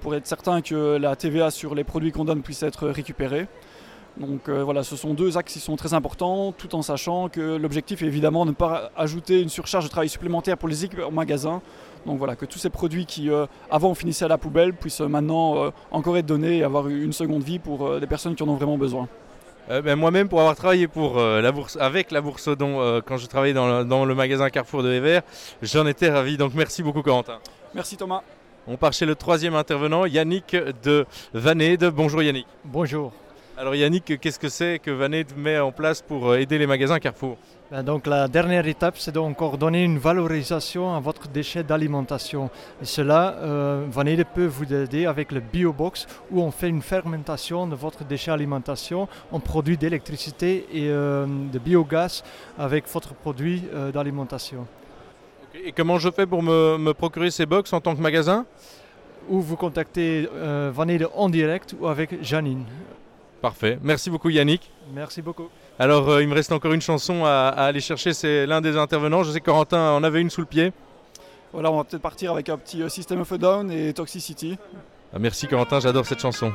[0.00, 3.46] pour être certain que la TVA sur les produits qu'on donne puisse être récupérée.
[4.18, 7.56] Donc euh, voilà, ce sont deux axes qui sont très importants, tout en sachant que
[7.56, 11.00] l'objectif est évidemment de ne pas ajouter une surcharge de travail supplémentaire pour les équipes
[11.00, 11.62] en magasin.
[12.04, 15.08] Donc voilà, que tous ces produits qui euh, avant finissaient à la poubelle puissent euh,
[15.08, 18.42] maintenant euh, encore être donnés et avoir une seconde vie pour euh, des personnes qui
[18.42, 19.08] en ont vraiment besoin.
[19.70, 23.16] Euh, ben, Moi-même, pour avoir travaillé pour, euh, la bourse, avec la Bourse euh, quand
[23.16, 25.20] je travaillais dans le, dans le magasin Carrefour de Ever,
[25.62, 26.36] j'en étais ravi.
[26.36, 27.38] Donc merci beaucoup Corentin.
[27.74, 28.22] Merci Thomas.
[28.66, 31.84] On part chez le troisième intervenant, Yannick de Vaned.
[31.94, 32.46] Bonjour Yannick.
[32.64, 33.12] Bonjour.
[33.56, 36.98] Alors Yannick, qu'est-ce que c'est que Vaned met en place pour euh, aider les magasins
[36.98, 37.36] Carrefour?
[37.70, 42.50] Ben, donc la dernière étape, c'est donc donner une valorisation à votre déchet d'alimentation.
[42.82, 47.66] Et cela, euh, Vanille peut vous aider avec le BioBox où on fait une fermentation
[47.66, 52.22] de votre déchet alimentation en produit d'électricité et euh, de biogaz
[52.58, 54.66] avec votre produit euh, d'alimentation.
[55.64, 58.46] Et comment je fais pour me, me procurer ces box en tant que magasin?
[59.28, 60.28] Ou vous contactez
[60.74, 62.64] Vanille en direct ou avec Janine.
[63.42, 63.78] Parfait.
[63.82, 64.70] Merci beaucoup Yannick.
[64.94, 65.48] Merci beaucoup.
[65.78, 68.76] Alors euh, il me reste encore une chanson à, à aller chercher, c'est l'un des
[68.76, 69.24] intervenants.
[69.24, 70.72] Je sais que Corentin en avait une sous le pied.
[71.52, 74.56] Voilà, on va peut-être partir avec un petit euh, System of a Down et Toxicity.
[75.12, 76.52] Ah, merci Corentin, j'adore cette chanson.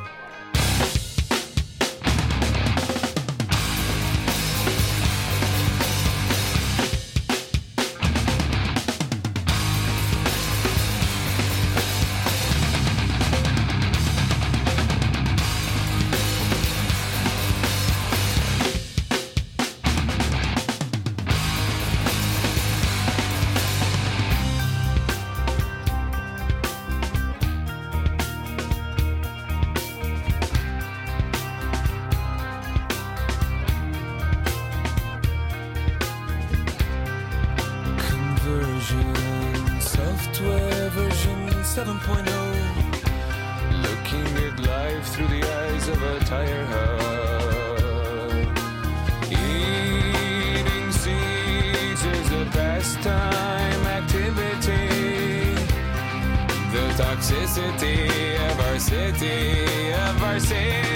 [41.77, 42.25] 7.0.
[43.83, 47.77] Looking at life through the eyes of a tire hub.
[49.29, 54.87] Eating seeds is a pastime activity.
[56.73, 57.99] The toxicity
[58.49, 60.86] of our city, of our city.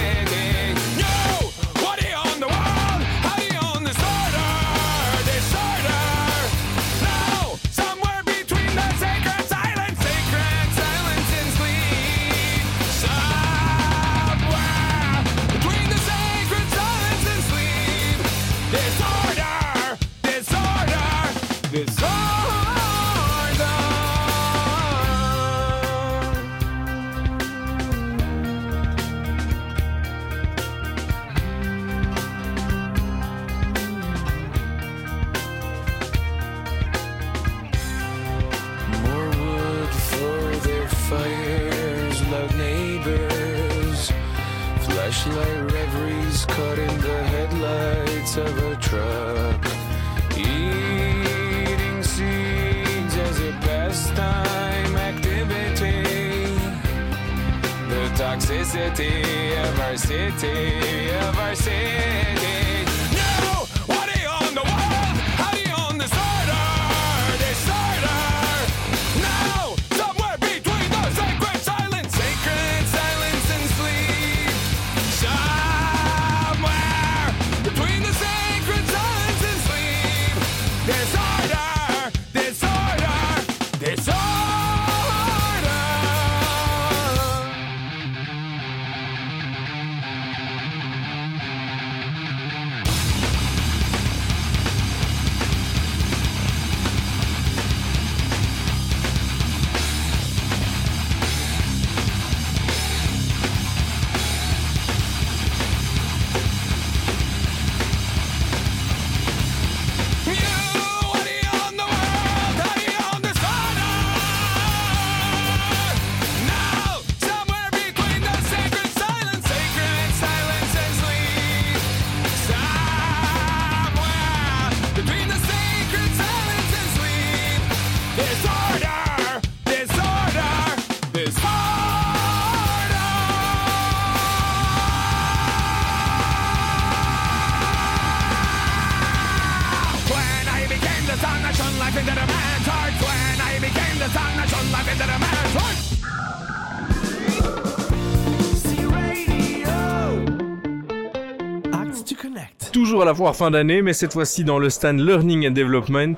[153.02, 156.14] À la foire fin d'année, mais cette fois-ci dans le stand Learning and Development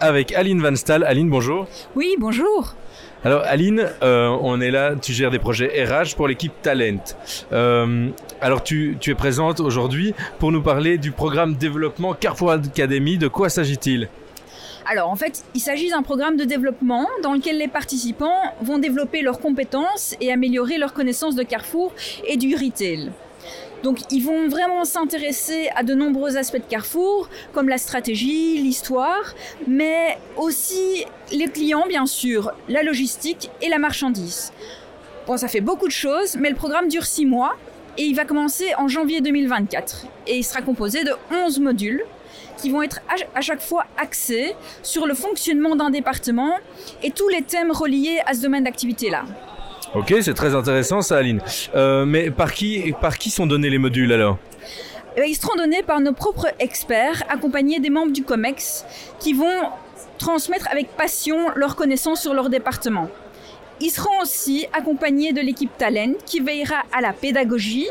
[0.00, 1.02] avec Aline Van Staal.
[1.02, 1.66] Aline, bonjour.
[1.94, 2.74] Oui, bonjour.
[3.24, 7.02] Alors Aline, euh, on est là, tu gères des projets RH pour l'équipe Talent.
[7.52, 8.08] Euh,
[8.42, 13.16] alors tu, tu es présente aujourd'hui pour nous parler du programme développement Carrefour Academy.
[13.16, 14.08] De quoi s'agit-il?
[14.84, 19.22] Alors en fait, il s'agit d'un programme de développement dans lequel les participants vont développer
[19.22, 21.92] leurs compétences et améliorer leurs connaissances de Carrefour
[22.26, 23.10] et du retail.
[23.86, 29.32] Donc ils vont vraiment s'intéresser à de nombreux aspects de Carrefour, comme la stratégie, l'histoire,
[29.68, 34.52] mais aussi les clients bien sûr, la logistique et la marchandise.
[35.28, 37.54] Bon, ça fait beaucoup de choses, mais le programme dure 6 mois
[37.96, 40.06] et il va commencer en janvier 2024.
[40.26, 42.02] Et il sera composé de 11 modules
[42.60, 46.54] qui vont être à- à chaque fois axés sur le fonctionnement d'un département
[47.04, 49.22] et tous les thèmes reliés à ce domaine d'activité-là.
[49.94, 51.40] Ok, c'est très intéressant ça Aline.
[51.74, 54.38] Euh, mais par qui, par qui sont donnés les modules alors
[55.16, 58.84] Eh ben, ils seront donnés par nos propres experts, accompagnés des membres du COMEX,
[59.20, 59.70] qui vont
[60.18, 63.08] transmettre avec passion leurs connaissances sur leur département.
[63.80, 67.88] Ils seront aussi accompagnés de l'équipe Talent, qui veillera à la pédagogie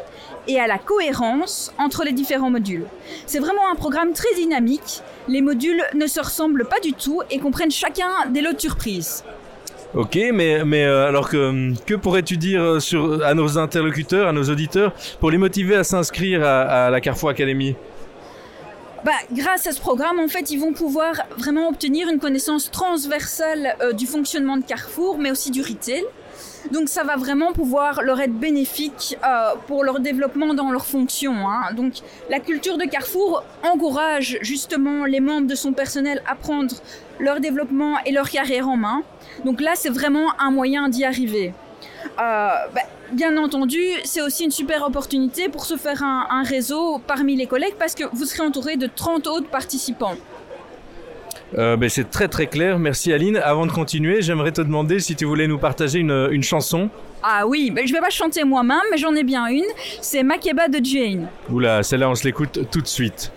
[0.47, 2.85] et à la cohérence entre les différents modules.
[3.27, 5.01] C'est vraiment un programme très dynamique.
[5.27, 9.23] Les modules ne se ressemblent pas du tout et comprennent chacun des lots de surprises.
[9.95, 14.43] Ok, mais, mais euh, alors que, que pourrais-tu dire euh, à nos interlocuteurs, à nos
[14.43, 17.75] auditeurs, pour les motiver à s'inscrire à, la Carrefour Academy?
[19.05, 23.75] Bah, grâce à ce programme, en fait, ils vont pouvoir vraiment obtenir une connaissance transversale
[23.81, 26.03] euh, du fonctionnement de Carrefour, mais aussi du retail.
[26.71, 29.15] Donc ça va vraiment pouvoir leur être bénéfique
[29.67, 31.47] pour leur développement dans leurs fonctions.
[31.47, 31.71] hein.
[31.75, 31.93] Donc
[32.27, 36.73] la culture de Carrefour encourage justement les membres de son personnel à prendre
[37.19, 39.03] leur développement et leur carrière en main.
[39.43, 41.53] Donc là, c'est vraiment un moyen d'y arriver.
[42.17, 42.81] Euh, bah,
[43.11, 47.47] bien entendu, c'est aussi une super opportunité pour se faire un, un réseau parmi les
[47.47, 50.15] collègues parce que vous serez entouré de 30 autres participants.
[51.57, 53.37] Euh, ben, C'est très très clair, merci Aline.
[53.37, 56.89] Avant de continuer, j'aimerais te demander si tu voulais nous partager une, une chanson.
[57.23, 59.65] Ah oui, bah, je vais pas chanter moi-même, mais j'en ai bien une.
[60.01, 61.27] C'est Makeba de Jane.
[61.49, 63.31] Oula, celle-là on se l'écoute tout de suite.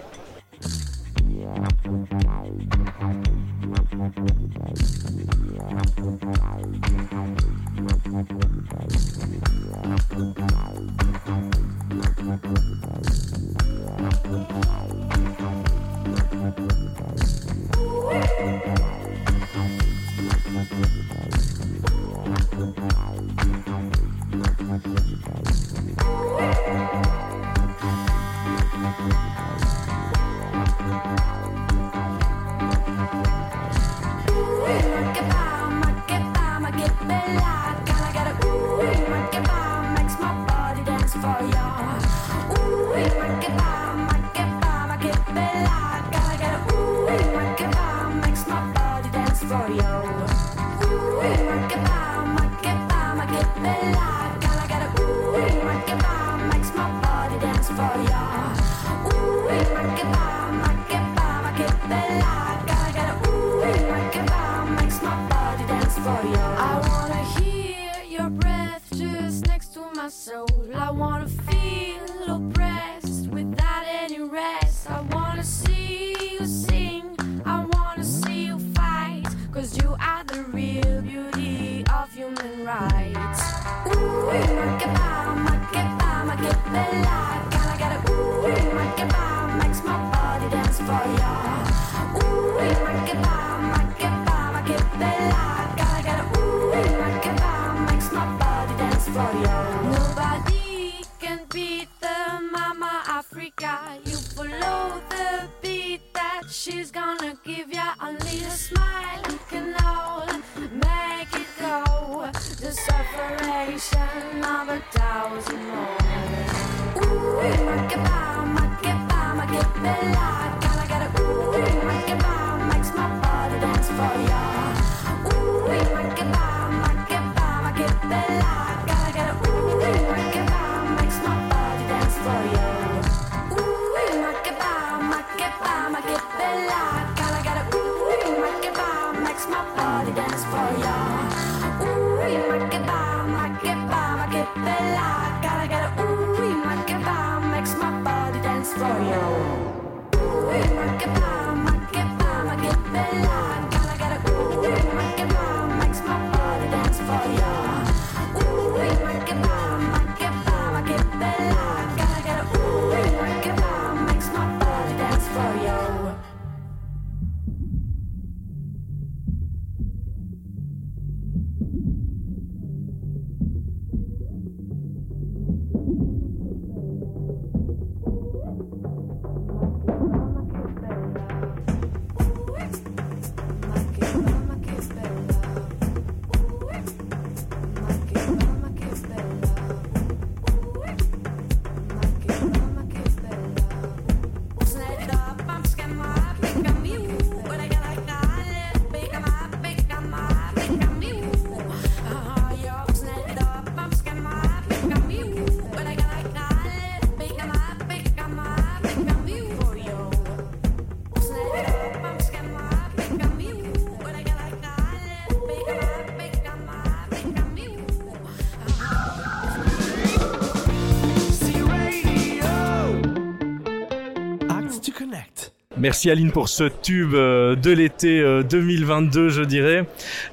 [225.80, 229.84] Merci Aline pour ce tube euh, de l'été euh, 2022, je dirais.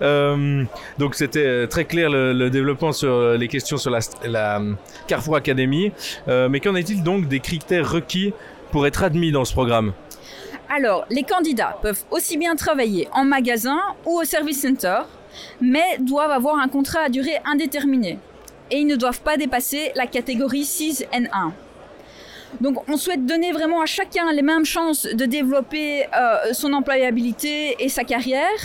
[0.01, 0.63] Euh,
[0.97, 4.73] donc c'était euh, très clair le, développement sur euh, les questions sur la, euh,
[5.07, 5.91] Carrefour Academy.
[6.27, 8.33] Euh, mais qu'en est-il donc des critères requis
[8.71, 9.93] pour être admis dans ce programme?
[10.75, 15.01] Alors, les candidats peuvent aussi bien travailler en magasin ou au service center,
[15.61, 18.17] mais doivent avoir un contrat à durée indéterminée.
[18.71, 21.51] Et ils ne doivent pas dépasser la catégorie 6N1.
[22.62, 27.76] Donc on souhaite donner vraiment à chacun les mêmes chances de développer euh, son employabilité
[27.80, 28.60] et sa carrière.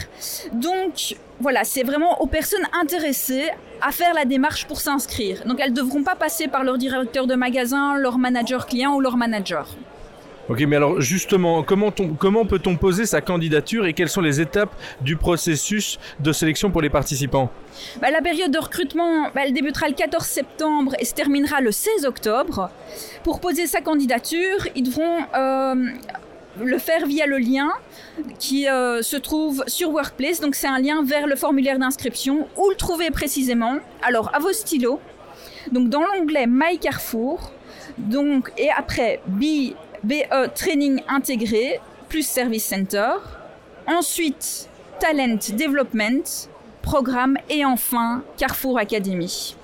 [0.52, 3.48] Donc voilà, c'est vraiment aux personnes intéressées
[3.80, 5.42] à faire la démarche pour s'inscrire.
[5.46, 9.00] Donc elles ne devront pas passer par leur directeur de magasin, leur manager client ou
[9.00, 9.68] leur manager.
[10.50, 14.74] Ok, mais alors justement, comment, comment peut-on poser sa candidature et quelles sont les étapes
[15.00, 17.52] du processus de sélection pour les participants?
[18.00, 21.70] Bah, la période de recrutement, bah, elle débutera le 14 septembre et se terminera le
[21.70, 22.68] 16 octobre.
[23.22, 25.74] Pour poser sa candidature, ils devront euh,
[26.60, 27.70] le faire via le lien
[28.40, 30.40] qui euh, se trouve sur Workplace.
[30.40, 32.48] Donc c'est un lien vers le formulaire d'inscription.
[32.56, 34.98] Où le trouver précisément Alors à vos stylos.
[35.70, 37.52] Donc dans l'onglet My Carrefour.
[37.98, 41.78] Donc et après B, BE Training intégré
[42.08, 43.10] plus Service Center.
[43.86, 46.48] Ensuite Talent Development,
[46.82, 49.56] programme et enfin Carrefour Academy.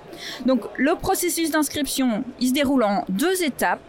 [0.44, 3.80] Donc le processus d'inscription, il se déroule en deux étapes.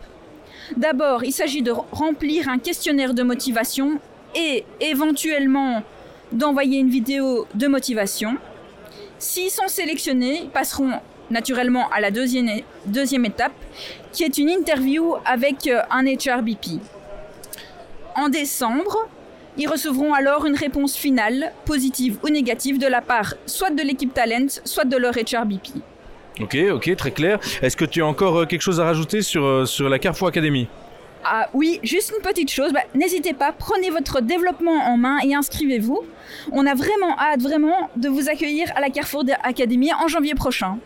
[0.75, 3.99] D'abord, il s'agit de remplir un questionnaire de motivation
[4.35, 5.83] et éventuellement
[6.31, 8.37] d'envoyer une vidéo de motivation.
[9.19, 12.49] S'ils sont sélectionnés, ils passeront naturellement à la deuxième,
[12.85, 13.53] deuxième étape,
[14.11, 16.81] qui est une interview avec euh, un HRBP.
[18.15, 19.07] En décembre,
[19.57, 24.13] ils recevront alors une réponse finale, positive ou négative, de la part soit de l'équipe
[24.13, 25.81] Talent, soit de leur HRBP.
[26.39, 27.39] Ok, ok, très clair.
[27.61, 30.27] Est-ce que tu as encore euh, quelque chose à rajouter sur, euh, sur la Carrefour
[30.27, 30.67] Academy?
[31.23, 35.35] Ah oui, juste une petite chose, bah, n'hésitez pas, prenez votre développement en main et
[35.35, 36.01] inscrivez-vous.
[36.51, 40.77] On a vraiment hâte, vraiment, de vous accueillir à la Carrefour Academy en janvier prochain.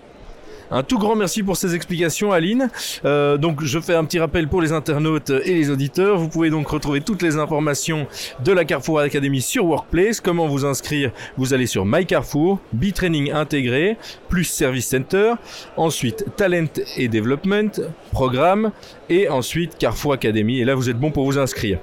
[0.73, 2.69] Un tout grand merci pour ces explications, Aline.
[3.03, 6.17] Euh, donc, je fais un petit rappel pour les internautes et les auditeurs.
[6.17, 8.07] Vous pouvez donc retrouver toutes les informations
[8.45, 10.21] de la Carrefour Academy sur Workplace.
[10.21, 11.11] Comment vous inscrire?
[11.35, 13.97] Vous allez sur My Carrefour, B-Training intégré,
[14.29, 15.33] plus Service Center,
[15.75, 17.81] ensuite Talent et Development,
[18.13, 18.71] programme,
[19.09, 20.61] et ensuite Carrefour Academy.
[20.61, 21.79] Et là, vous êtes bon pour vous inscrire.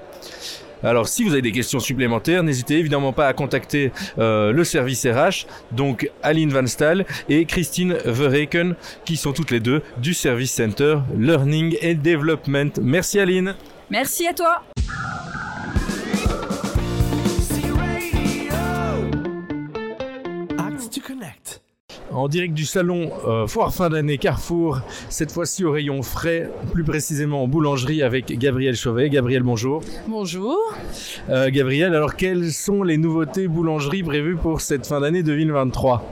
[0.83, 5.07] Alors, si vous avez des questions supplémentaires, n'hésitez évidemment pas à contacter euh, le service
[5.07, 8.75] RH, donc Aline Van Staal et Christine Verreken,
[9.05, 12.71] qui sont toutes les deux du Service Center Learning and Development.
[12.81, 13.55] Merci Aline.
[13.91, 14.63] Merci à toi.
[20.59, 21.68] Acts to Connect.
[22.19, 26.83] En direct du salon euh, Foire fin d'année Carrefour, cette fois-ci au rayon frais, plus
[26.83, 29.09] précisément en boulangerie avec Gabriel Chauvet.
[29.09, 29.83] Gabriel, bonjour.
[30.09, 30.59] Bonjour.
[31.31, 36.05] Euh, Gabriel, alors quelles sont les nouveautés boulangerie prévues pour cette fin d'année 2023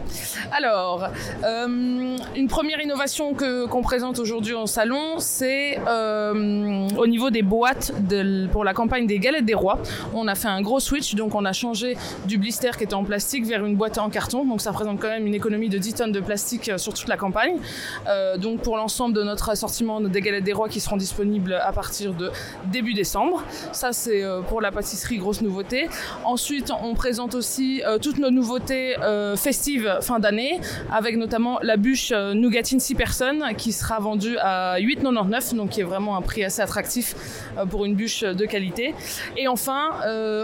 [0.56, 1.08] Alors,
[1.44, 7.42] euh, une première innovation que qu'on présente aujourd'hui au salon, c'est euh, au niveau des
[7.42, 9.80] boîtes de- pour la campagne des galettes des rois.
[10.14, 11.96] On a fait un gros switch, donc on a changé
[12.28, 14.44] du blister qui était en plastique vers une boîte en carton.
[14.44, 17.08] Donc ça représente quand même une économie de 10 tonnes de plastique euh, sur toute
[17.08, 17.56] la campagne.
[18.08, 21.72] Euh, donc pour l'ensemble de notre assortiment des galettes des rois qui seront disponibles à
[21.72, 22.30] partir de
[22.70, 23.42] début décembre.
[23.72, 25.88] Ça c'est euh, pour la pâtisserie, grosse nouveauté.
[26.24, 28.96] Ensuite, on présente aussi toutes nos nouveautés
[29.36, 30.60] festives fin d'année,
[30.92, 35.84] avec notamment la bûche Nougatine 6 personnes qui sera vendue à 8,99, donc qui est
[35.84, 37.14] vraiment un prix assez attractif
[37.70, 38.94] pour une bûche de qualité.
[39.36, 39.90] Et enfin,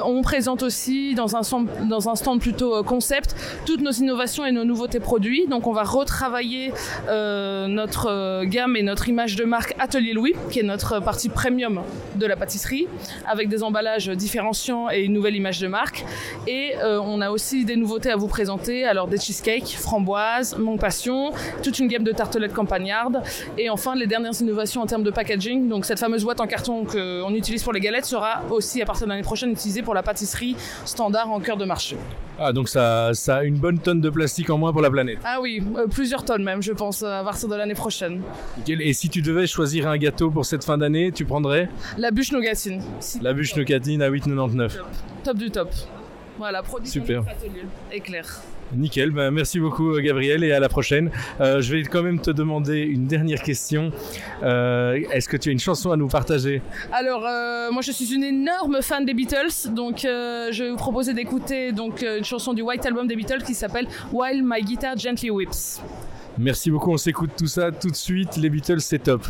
[0.04, 3.34] on présente aussi dans un, stand, dans un stand plutôt concept
[3.66, 5.31] toutes nos innovations et nos nouveautés produits.
[5.48, 6.72] Donc on va retravailler
[7.08, 11.28] euh, notre euh, gamme et notre image de marque Atelier Louis, qui est notre partie
[11.28, 11.80] premium
[12.16, 12.86] de la pâtisserie,
[13.26, 16.04] avec des emballages différenciants et une nouvelle image de marque.
[16.46, 20.76] Et euh, on a aussi des nouveautés à vous présenter, alors des cheesecakes, framboises, mon
[20.76, 23.22] passion, toute une gamme de tartelettes campagnardes,
[23.56, 25.68] et enfin les dernières innovations en termes de packaging.
[25.68, 29.06] Donc cette fameuse boîte en carton qu'on utilise pour les galettes sera aussi à partir
[29.06, 31.96] de l'année prochaine utilisée pour la pâtisserie standard en cœur de marché.
[32.38, 35.18] Ah, donc ça, ça a une bonne tonne de plastique en moins pour la planète.
[35.24, 38.22] Ah oui, euh, plusieurs tonnes même, je pense, à partir de l'année prochaine.
[38.58, 38.82] Nickel.
[38.82, 42.32] Et si tu devais choisir un gâteau pour cette fin d'année, tu prendrais La bûche
[42.32, 42.82] nougatine.
[43.20, 44.72] La bûche Nougatine à 8,99.
[45.24, 45.70] Top du top.
[46.38, 47.24] Voilà, produit Super.
[47.92, 48.42] Éclair.
[48.74, 51.10] Nickel, ben, merci beaucoup euh, Gabriel et à la prochaine.
[51.40, 53.92] Euh, je vais quand même te demander une dernière question.
[54.42, 56.62] Euh, Est-ce que tu as une chanson à nous partager?
[56.92, 61.14] Alors, euh, moi, je suis une énorme fan des Beatles, donc je vais vous proposer
[61.14, 65.30] d'écouter donc une chanson du White Album des Beatles qui s'appelle While My Guitar Gently
[65.30, 65.80] Whips.
[66.38, 68.36] Merci beaucoup, on s'écoute tout ça tout de suite.
[68.36, 69.26] Les Beatles, c'est top.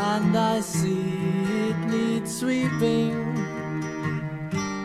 [0.00, 1.12] And I see
[1.68, 3.14] it needs sweeping.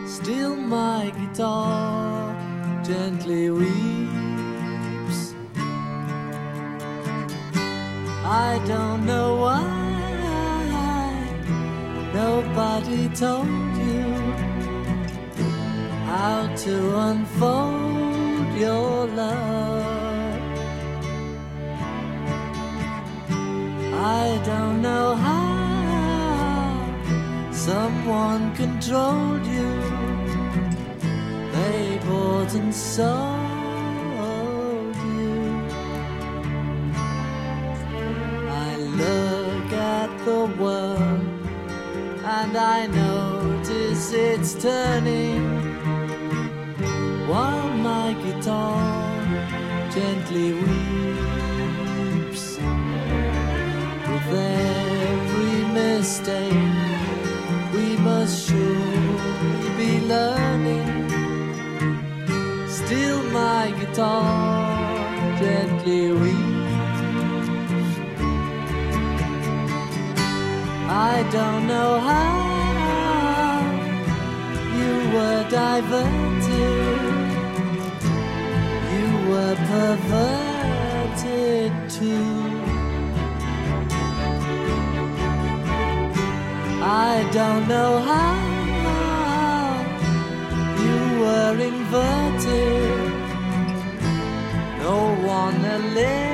[0.07, 2.35] Still, my guitar
[2.83, 5.19] gently weeps.
[8.47, 9.85] I don't know why
[12.13, 13.47] nobody told
[13.87, 14.03] you
[16.11, 16.75] how to
[17.09, 19.95] unfold your love.
[23.97, 26.71] I don't know how
[27.51, 29.71] someone controlled you.
[31.55, 33.35] They bought and sold
[35.13, 35.37] you.
[38.67, 38.71] I
[39.03, 41.25] look at the world
[42.37, 45.43] and I notice it's turning
[47.29, 48.81] while my guitar
[49.95, 51.24] gently weeps.
[57.73, 61.09] We must surely be learning.
[62.69, 65.01] Still, my guitar
[65.39, 66.75] gently weeps.
[70.87, 72.33] I don't know how
[74.77, 77.01] you were diverted,
[78.93, 82.44] you were perverted too.
[86.87, 88.35] I don't know how
[90.85, 93.11] you were inverted.
[94.83, 96.25] No wanna let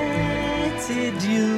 [1.29, 1.51] you.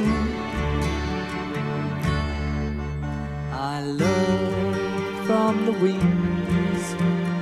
[3.52, 6.86] I love from the wings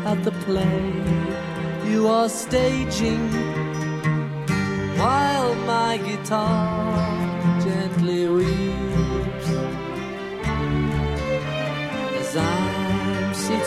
[0.05, 0.83] at the play
[1.89, 3.27] you are staging
[4.97, 8.90] while my guitar gently weeps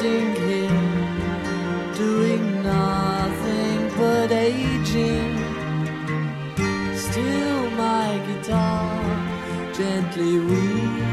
[0.04, 5.36] sitting here doing nothing but aging.
[6.94, 11.03] Still, my guitar gently weeps.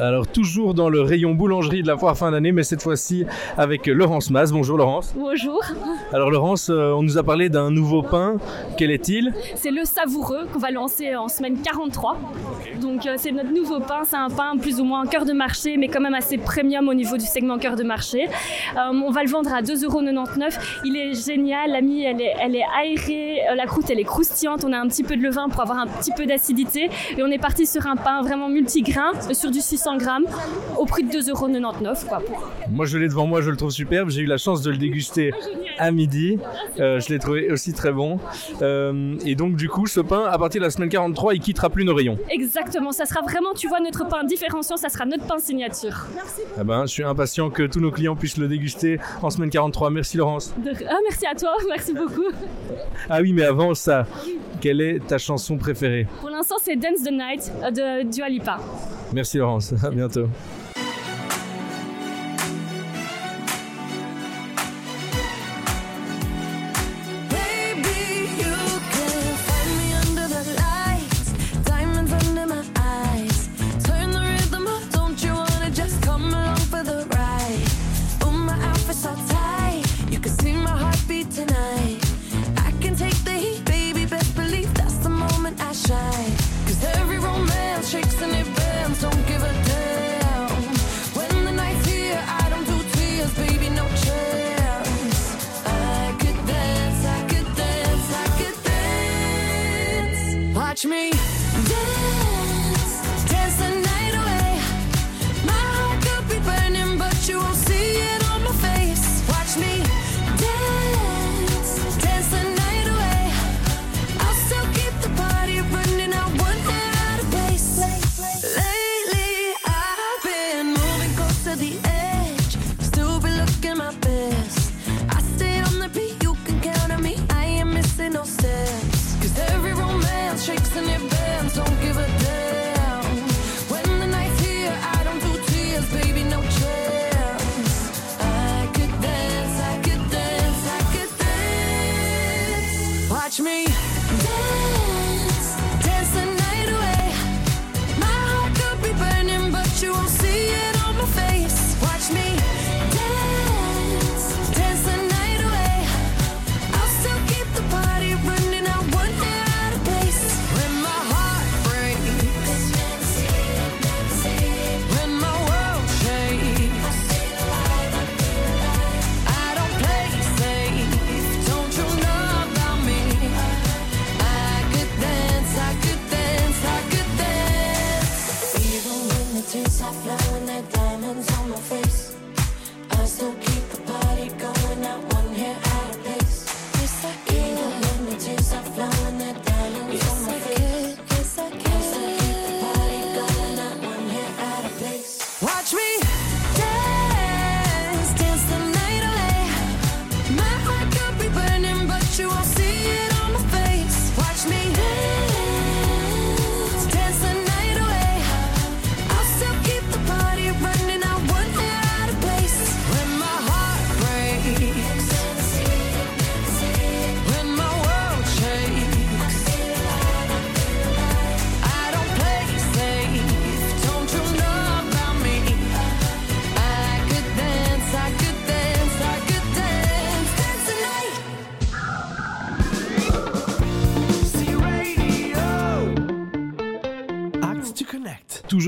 [0.00, 3.26] Alors toujours dans le rayon boulangerie de la foire fin d'année, mais cette fois-ci
[3.56, 4.52] avec Laurence Mas.
[4.52, 5.12] Bonjour Laurence.
[5.16, 5.60] Bonjour,
[6.12, 8.36] Alors Laurence, euh, on nous a parlé d'un nouveau pain.
[8.76, 9.32] Quel est-il?
[9.56, 12.16] C'est le savoureux qu'on va lancer en semaine 43.
[12.80, 15.76] Donc euh, c'est notre nouveau pain, c'est un pain plus ou moins cœur de marché,
[15.76, 18.28] mais quand même assez premium au niveau du segment cœur de marché.
[18.76, 20.58] Euh, on va le vendre à 2,99€.
[20.84, 24.64] Il est génial, la mie elle est, elle est aérée, la croûte elle est croustillante,
[24.64, 26.88] on a un petit peu de levain pour avoir un petit peu d'acidité.
[27.16, 30.26] Et on est parti sur un pain vraiment multigrain, sur du 600 grammes,
[30.76, 32.06] au prix de 2,99€.
[32.06, 32.22] Quoi,
[32.70, 34.10] Moi je l'ai devant moi, je le trouve superbe.
[34.10, 35.32] J'ai eu la chance de le déguster
[35.78, 36.38] à midi.
[36.78, 38.18] Euh, je l'ai trouvé aussi très bon.
[38.62, 41.70] Euh, et donc du coup, ce pain, à partir de la semaine 43, il quittera
[41.70, 42.18] plus nos rayons.
[42.30, 46.06] Exactement, ça sera vraiment, tu vois, notre pain différenciant, ça sera notre pain signature.
[46.14, 46.40] Merci.
[46.60, 49.90] Eh ben, je suis impatient que tous nos clients puissent le déguster en semaine 43.
[49.90, 50.54] Merci Laurence.
[50.56, 52.26] Ah, merci à toi, merci beaucoup.
[53.08, 54.06] Ah oui, mais avant ça,
[54.60, 56.06] quelle est ta chanson préférée?
[56.20, 58.58] Pour l'instant, c'est Dance the Night euh, de Dua Lipa.
[59.12, 60.28] Merci Laurence, à bientôt.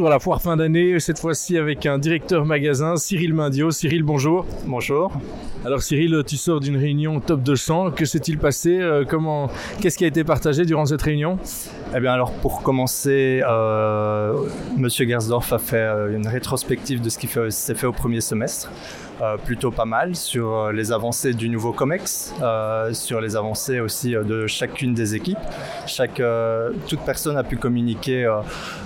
[0.01, 3.71] Toujours à la foire fin d'année, cette fois-ci avec un directeur magasin, Cyril Mindio.
[3.71, 4.47] Cyril, bonjour.
[4.65, 5.13] Bonjour.
[5.63, 7.91] Alors Cyril, tu sors d'une réunion top 200.
[7.91, 8.79] Que s'est-il passé?
[8.81, 11.39] Euh, Comment Qu'est-ce qui a été partagé durant cette réunion?
[11.95, 14.33] Eh bien alors pour commencer, euh,
[14.79, 18.71] Monsieur Gersdorf a fait euh, une rétrospective de ce qui s'est fait au premier semestre.
[19.23, 23.79] Euh, plutôt pas mal sur euh, les avancées du nouveau COMEX, euh, sur les avancées
[23.79, 25.39] aussi de chacune des équipes.
[25.87, 26.23] Chaque,
[26.89, 28.27] toute personne a pu communiquer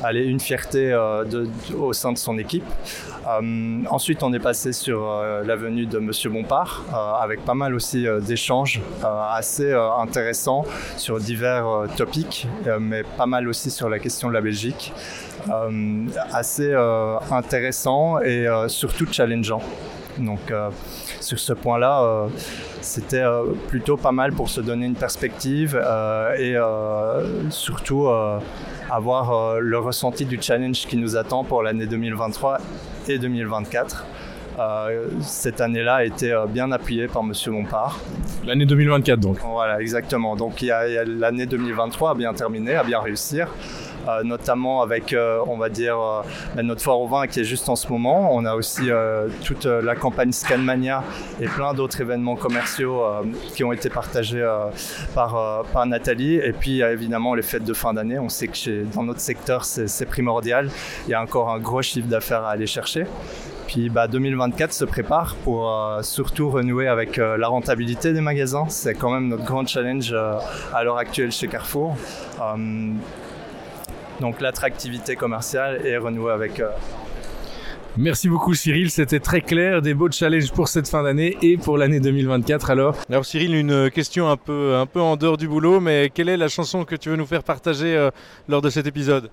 [0.03, 0.95] allez, une fierté
[1.76, 2.64] au sein de son équipe.
[3.91, 6.85] Ensuite, on est passé sur la venue de Monsieur Bompard,
[7.20, 10.64] avec pas mal aussi d'échanges assez intéressants
[10.97, 12.47] sur divers topics,
[12.80, 14.93] mais pas mal aussi sur la question de la Belgique.
[16.32, 19.61] Assez euh, intéressant et surtout challengeant.
[20.19, 20.71] Donc euh,
[21.21, 22.29] sur ce point-là, euh,
[22.81, 25.81] c'était euh, plutôt pas mal pour se donner une perspective
[26.39, 26.57] et
[27.51, 28.09] surtout
[28.91, 32.59] avoir le ressenti du challenge qui nous attend pour l'année 2023
[33.09, 34.05] et 2024.
[34.59, 37.99] Euh, cette année-là a été euh, bien appuyée par Monsieur Montpart.
[38.47, 39.39] L'année 2024 donc.
[39.43, 40.37] Voilà, exactement.
[40.37, 43.49] Donc il y a, il y a l'année 2023 à bien terminer, à bien réussir.
[44.09, 46.23] Euh, notamment avec, euh, on va dire, euh,
[46.55, 48.35] bah, notre foire au vin qui est juste en ce moment.
[48.35, 48.91] On a aussi
[49.45, 51.03] toute la campagne Scanmania
[51.41, 53.03] et plein d'autres événements commerciaux
[53.55, 54.47] qui ont été partagés
[55.15, 56.35] par, par Nathalie.
[56.37, 58.19] Et puis évidemment les fêtes de fin d'année.
[58.19, 60.71] On sait que chez- dans notre secteur, c'est primordial.
[61.07, 63.07] Il y a encore un gros chiffre d'affaires à aller chercher.
[63.67, 65.71] Puis bah, 2024 se prépare pour
[66.03, 68.67] surtout renouer avec la rentabilité des magasins.
[68.69, 70.13] C'est quand même notre grand challenge
[70.75, 71.97] à l'heure actuelle chez Carrefour.
[74.17, 76.61] Euh, donc l'attractivité commerciale et renouer avec...
[76.61, 76.71] euh,
[77.97, 81.79] Merci beaucoup Cyril, c'était très clair, des beaux challenges pour cette fin d'année et pour
[81.79, 82.97] l'année 2024 alors?
[83.09, 86.37] Alors Cyril, une question un peu, un peu en dehors du boulot, mais quelle est
[86.37, 88.11] la chanson que tu veux nous faire partager euh,
[88.49, 89.31] lors de cet épisode?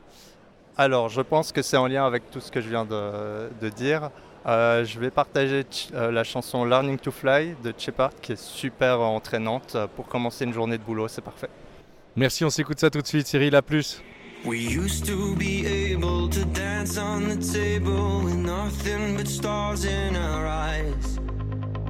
[0.77, 3.69] Alors, je pense que c'est en lien avec tout ce que je viens de, de
[3.69, 4.09] dire.
[4.47, 5.63] Euh, je vais partager
[5.93, 10.45] euh, la chanson Learning to Fly de Shepard qui est super entraînante euh, pour commencer
[10.45, 11.49] une journée de boulot, c'est parfait.
[12.15, 14.01] Merci, on s'écoute ça tout de suite Cyril, à plus.
[14.43, 20.15] We used to be able to dance on the table with nothing but stars in
[20.15, 21.19] our eyes.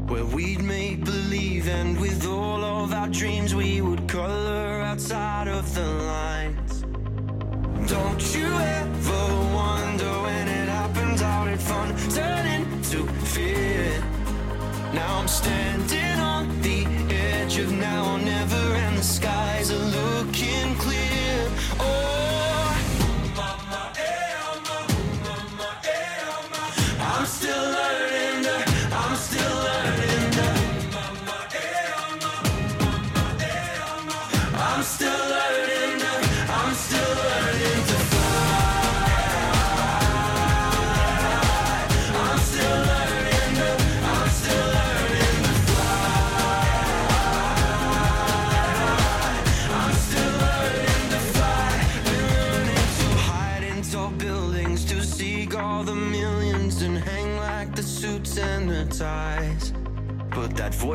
[0.07, 5.73] Where we'd make believe, and with all of our dreams, we would color outside of
[5.73, 6.81] the lines.
[7.89, 14.03] Don't you ever wonder when it happens, how did fun turn into fear?
[14.93, 16.85] Now I'm standing on the
[17.15, 19.50] edge of now or never, and the skies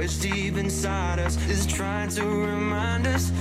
[0.07, 3.33] Voice deep inside us is trying to remind us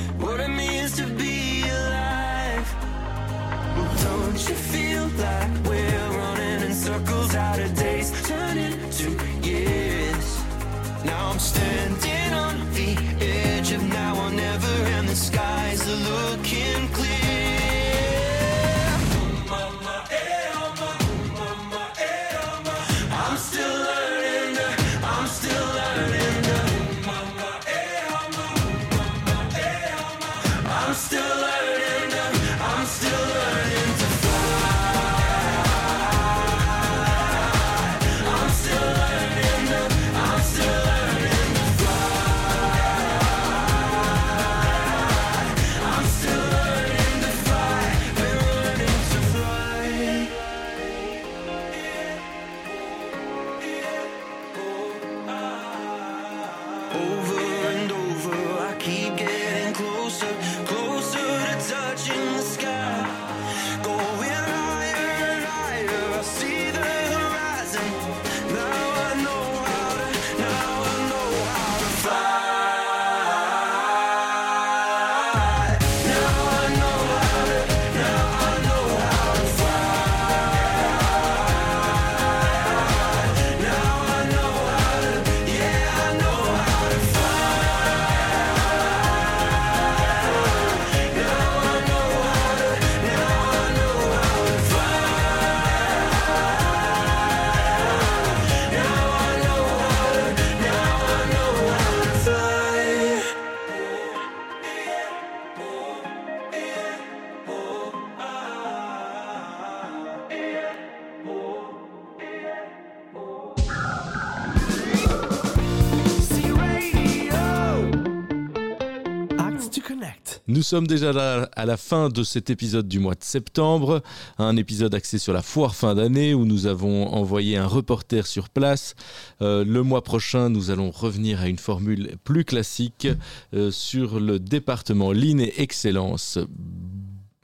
[120.66, 124.02] sommes déjà là à la fin de cet épisode du mois de septembre,
[124.40, 128.50] un épisode axé sur la foire fin d'année où nous avons envoyé un reporter sur
[128.50, 128.96] place.
[129.44, 133.08] Euh, le mois prochain, nous allons revenir à une formule plus classique
[133.54, 136.40] euh, sur le département Ligne et Excellence.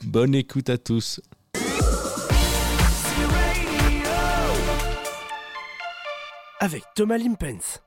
[0.03, 1.21] Bonne écoute à tous.
[6.59, 7.81] Avec Thomas Limpens.